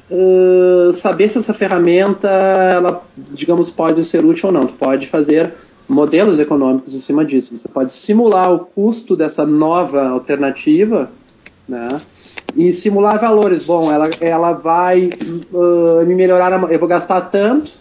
uh, 0.10 0.94
saber 0.94 1.30
se 1.30 1.40
essa 1.40 1.54
ferramenta, 1.54 2.28
ela, 2.30 3.04
digamos, 3.18 3.72
pode 3.72 4.04
ser 4.04 4.24
útil 4.24 4.48
ou 4.48 4.54
não? 4.54 4.66
Tu 4.66 4.74
pode 4.74 5.08
fazer 5.08 5.52
modelos 5.88 6.40
econômicos 6.40 6.94
em 6.94 7.00
cima 7.00 7.26
disso. 7.26 7.58
Você 7.58 7.68
pode 7.68 7.92
simular 7.92 8.54
o 8.54 8.60
custo 8.60 9.16
dessa 9.16 9.46
nova 9.46 10.08
alternativa, 10.10 11.10
né? 11.68 11.88
E 12.56 12.72
simular 12.72 13.20
valores. 13.20 13.66
Bom, 13.66 13.92
ela, 13.92 14.10
ela 14.20 14.52
vai 14.54 15.10
uh, 15.52 16.06
me 16.06 16.14
melhorar. 16.14 16.52
Eu 16.72 16.80
vou 16.80 16.88
gastar 16.88 17.22
tanto, 17.22 17.72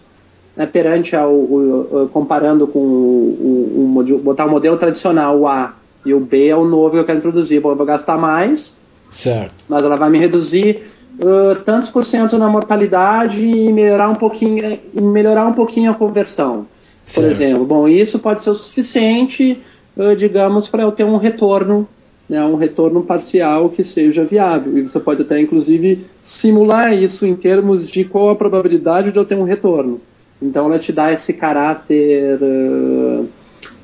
né, 0.55 0.65
perante 0.65 1.15
ao, 1.15 1.33
o, 1.33 2.09
comparando 2.11 2.65
com 2.65 2.79
o, 2.79 3.91
o, 3.95 3.99
o, 3.99 4.17
botar 4.19 4.45
o 4.45 4.49
modelo 4.49 4.77
tradicional, 4.77 5.47
A, 5.47 5.73
e 6.05 6.13
o 6.13 6.19
B 6.19 6.47
é 6.47 6.55
o 6.55 6.65
novo 6.65 6.91
que 6.91 6.97
eu 6.97 7.05
quero 7.05 7.19
introduzir. 7.19 7.61
Bom, 7.61 7.71
eu 7.71 7.75
vou 7.75 7.85
gastar 7.85 8.17
mais, 8.17 8.77
certo. 9.09 9.65
mas 9.67 9.83
ela 9.83 9.95
vai 9.95 10.09
me 10.09 10.17
reduzir 10.17 10.83
uh, 11.19 11.55
tantos 11.63 11.89
por 11.89 12.03
cento 12.03 12.37
na 12.37 12.47
mortalidade 12.47 13.45
e 13.45 13.71
melhorar 13.71 14.09
um 14.09 14.15
pouquinho, 14.15 14.79
melhorar 14.93 15.47
um 15.47 15.53
pouquinho 15.53 15.91
a 15.91 15.93
conversão 15.93 16.65
por 17.13 17.25
exemplo. 17.25 17.65
Bom, 17.65 17.87
isso 17.87 18.19
pode 18.19 18.43
ser 18.43 18.51
o 18.51 18.53
suficiente, 18.53 19.61
uh, 19.95 20.15
digamos, 20.15 20.67
para 20.67 20.83
eu 20.83 20.91
ter 20.91 21.03
um 21.03 21.17
retorno, 21.17 21.87
né, 22.29 22.43
um 22.43 22.55
retorno 22.55 23.03
parcial 23.03 23.69
que 23.69 23.83
seja 23.83 24.23
viável. 24.23 24.77
E 24.77 24.87
você 24.87 24.99
pode 24.99 25.21
até, 25.21 25.39
inclusive, 25.39 26.05
simular 26.21 26.93
isso 26.93 27.25
em 27.25 27.35
termos 27.35 27.87
de 27.87 28.05
qual 28.05 28.29
a 28.29 28.35
probabilidade 28.35 29.11
de 29.11 29.17
eu 29.17 29.25
ter 29.25 29.35
um 29.35 29.43
retorno. 29.43 29.99
Então, 30.41 30.65
ela 30.65 30.79
te 30.79 30.91
dá 30.91 31.11
esse 31.11 31.33
caráter, 31.33 32.39
uh, 32.41 33.27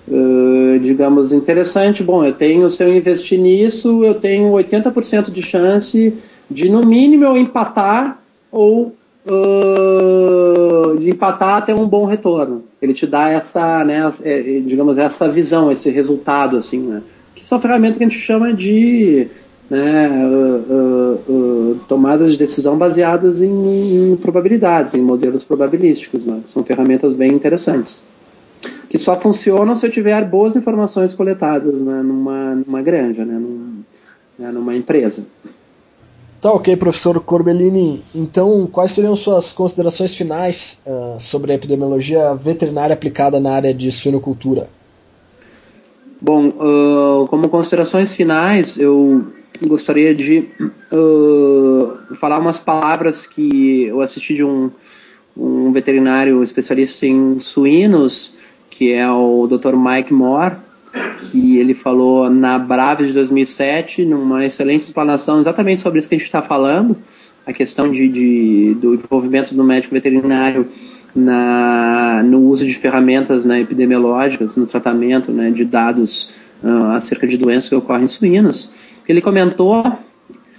uh, 0.07 0.79
digamos, 0.79 1.31
interessante. 1.31 2.03
Bom, 2.03 2.23
eu 2.23 2.33
tenho, 2.33 2.69
se 2.69 2.83
eu 2.83 2.95
investir 2.95 3.39
nisso, 3.39 4.03
eu 4.03 4.15
tenho 4.15 4.51
80% 4.51 5.31
de 5.31 5.41
chance 5.41 6.13
de, 6.49 6.69
no 6.69 6.85
mínimo, 6.85 7.25
eu 7.25 7.37
empatar 7.37 8.19
ou 8.51 8.93
uh, 9.25 10.97
de 10.97 11.09
empatar 11.09 11.57
até 11.57 11.75
um 11.75 11.87
bom 11.87 12.05
retorno. 12.05 12.63
Ele 12.81 12.93
te 12.93 13.05
dá 13.05 13.29
essa, 13.29 13.83
né, 13.83 14.07
é, 14.23 14.59
digamos, 14.61 14.97
essa 14.97 15.27
visão, 15.27 15.71
esse 15.71 15.89
resultado, 15.89 16.57
assim, 16.57 16.79
né? 16.79 17.01
Que 17.35 17.45
são 17.45 17.59
ferramentas 17.59 17.97
que 17.97 18.03
a 18.03 18.07
gente 18.07 18.19
chama 18.19 18.53
de 18.53 19.27
né, 19.69 20.09
uh, 20.09 21.31
uh, 21.31 21.79
tomadas 21.87 22.31
de 22.31 22.37
decisão 22.37 22.77
baseadas 22.77 23.41
em, 23.41 24.11
em, 24.11 24.15
probabilidades, 24.15 24.93
em 24.93 25.01
modelos 25.01 25.43
probabilísticos. 25.43 26.23
Né? 26.23 26.41
São 26.45 26.63
ferramentas 26.63 27.13
bem 27.13 27.33
interessantes. 27.33 28.03
Que 28.89 28.97
só 28.97 29.15
funcionam 29.15 29.75
se 29.75 29.85
eu 29.85 29.91
tiver 29.91 30.23
boas 30.25 30.55
informações 30.55 31.13
coletadas 31.13 31.81
né, 31.81 32.01
numa, 32.01 32.55
numa 32.55 32.81
granja, 32.81 33.25
né, 33.25 33.33
num, 33.33 33.83
né, 34.39 34.51
numa 34.51 34.75
empresa. 34.75 35.25
Tá 36.39 36.51
ok, 36.51 36.77
professor 36.77 37.19
Corbellini. 37.19 38.01
Então, 38.13 38.67
quais 38.71 38.91
seriam 38.91 39.15
suas 39.15 39.51
considerações 39.51 40.15
finais 40.15 40.83
uh, 40.85 41.19
sobre 41.19 41.51
a 41.51 41.55
epidemiologia 41.55 42.33
veterinária 42.35 42.93
aplicada 42.93 43.39
na 43.39 43.53
área 43.53 43.73
de 43.73 43.91
suinocultura? 43.91 44.69
Bom, 46.21 46.49
uh, 46.49 47.27
como 47.27 47.49
considerações 47.49 48.13
finais, 48.13 48.77
eu 48.77 49.25
gostaria 49.65 50.13
de 50.13 50.47
uh, 50.91 52.15
falar 52.15 52.39
umas 52.39 52.59
palavras 52.59 53.25
que 53.25 53.85
eu 53.85 53.99
assisti 54.01 54.35
de 54.35 54.43
um, 54.43 54.69
um 55.35 55.71
veterinário 55.71 56.41
especialista 56.43 57.05
em 57.07 57.39
suínos, 57.39 58.33
que 58.77 58.93
é 58.93 59.09
o 59.09 59.47
Dr. 59.47 59.75
Mike 59.75 60.13
Moore, 60.13 60.55
que 61.31 61.57
ele 61.57 61.73
falou 61.73 62.29
na 62.29 62.59
Braves 62.59 63.07
de 63.07 63.13
2007, 63.13 64.05
numa 64.05 64.45
excelente 64.45 64.83
explanação 64.83 65.41
exatamente 65.41 65.81
sobre 65.81 65.97
isso 65.97 66.07
que 66.07 66.13
a 66.13 66.17
gente 66.17 66.27
está 66.27 66.43
falando, 66.43 66.95
a 67.43 67.51
questão 67.51 67.89
de, 67.89 68.07
de, 68.07 68.77
do 68.79 68.93
envolvimento 68.93 69.55
do 69.55 69.63
médico 69.63 69.95
veterinário 69.95 70.67
na, 71.15 72.21
no 72.23 72.41
uso 72.41 72.67
de 72.67 72.75
ferramentas 72.75 73.45
né, 73.45 73.61
epidemiológicas, 73.61 74.55
no 74.55 74.67
tratamento 74.67 75.31
né, 75.31 75.49
de 75.49 75.65
dados 75.65 76.29
uh, 76.63 76.91
acerca 76.91 77.25
de 77.25 77.35
doenças 77.35 77.69
que 77.69 77.75
ocorrem 77.75 78.03
em 78.03 78.07
suínos. 78.07 78.93
Ele 79.09 79.21
comentou 79.21 79.83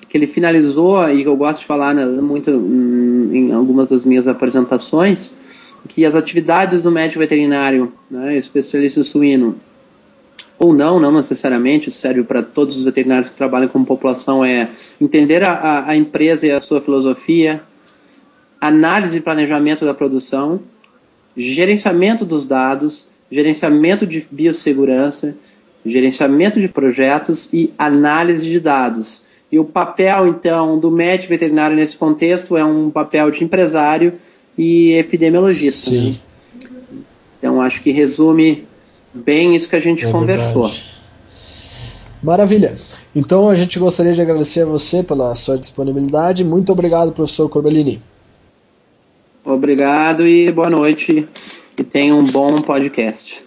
que 0.08 0.16
ele 0.16 0.26
finalizou, 0.26 1.08
e 1.08 1.22
eu 1.22 1.36
gosto 1.36 1.60
de 1.60 1.66
falar 1.66 1.94
né, 1.94 2.04
muito 2.04 2.50
hum, 2.50 3.30
em 3.32 3.52
algumas 3.52 3.90
das 3.90 4.04
minhas 4.04 4.26
apresentações, 4.26 5.32
que 5.86 6.04
as 6.04 6.14
atividades 6.14 6.82
do 6.82 6.90
médico 6.90 7.20
veterinário, 7.20 7.92
né, 8.10 8.36
especialista 8.36 9.04
suíno, 9.04 9.56
ou 10.58 10.72
não, 10.72 10.98
não 10.98 11.12
necessariamente, 11.12 11.88
isso 11.88 12.00
serve 12.00 12.24
para 12.24 12.42
todos 12.42 12.76
os 12.76 12.84
veterinários 12.84 13.28
que 13.28 13.36
trabalham 13.36 13.68
com 13.68 13.84
população, 13.84 14.44
é 14.44 14.68
entender 15.00 15.44
a, 15.44 15.86
a 15.86 15.96
empresa 15.96 16.46
e 16.46 16.50
a 16.50 16.58
sua 16.58 16.80
filosofia, 16.80 17.62
análise 18.60 19.18
e 19.18 19.20
planejamento 19.20 19.84
da 19.84 19.94
produção, 19.94 20.60
gerenciamento 21.36 22.24
dos 22.24 22.44
dados, 22.44 23.08
gerenciamento 23.30 24.04
de 24.04 24.26
biossegurança, 24.30 25.36
gerenciamento 25.86 26.60
de 26.60 26.68
projetos 26.68 27.48
e 27.52 27.72
análise 27.78 28.48
de 28.48 28.58
dados. 28.58 29.22
E 29.50 29.58
o 29.58 29.64
papel, 29.64 30.26
então, 30.26 30.78
do 30.78 30.90
médico 30.90 31.30
veterinário 31.30 31.76
nesse 31.76 31.96
contexto 31.96 32.56
é 32.56 32.64
um 32.64 32.90
papel 32.90 33.30
de 33.30 33.44
empresário 33.44 34.14
e 34.58 34.92
epidemiologista. 34.92 35.90
Sim. 35.90 36.20
Então, 37.38 37.62
acho 37.62 37.80
que 37.80 37.92
resume 37.92 38.66
bem 39.14 39.54
isso 39.54 39.68
que 39.68 39.76
a 39.76 39.80
gente 39.80 40.04
é 40.04 40.10
conversou. 40.10 40.64
Verdade. 40.64 40.98
Maravilha. 42.22 42.74
Então 43.14 43.48
a 43.48 43.54
gente 43.54 43.78
gostaria 43.78 44.12
de 44.12 44.20
agradecer 44.20 44.62
a 44.62 44.66
você 44.66 45.02
pela 45.02 45.34
sua 45.34 45.56
disponibilidade. 45.56 46.44
Muito 46.44 46.72
obrigado, 46.72 47.12
professor 47.12 47.48
Corbellini. 47.48 48.02
Obrigado 49.44 50.26
e 50.26 50.50
boa 50.52 50.68
noite. 50.68 51.26
E 51.78 51.84
tenha 51.84 52.14
um 52.14 52.24
bom 52.24 52.60
podcast. 52.60 53.40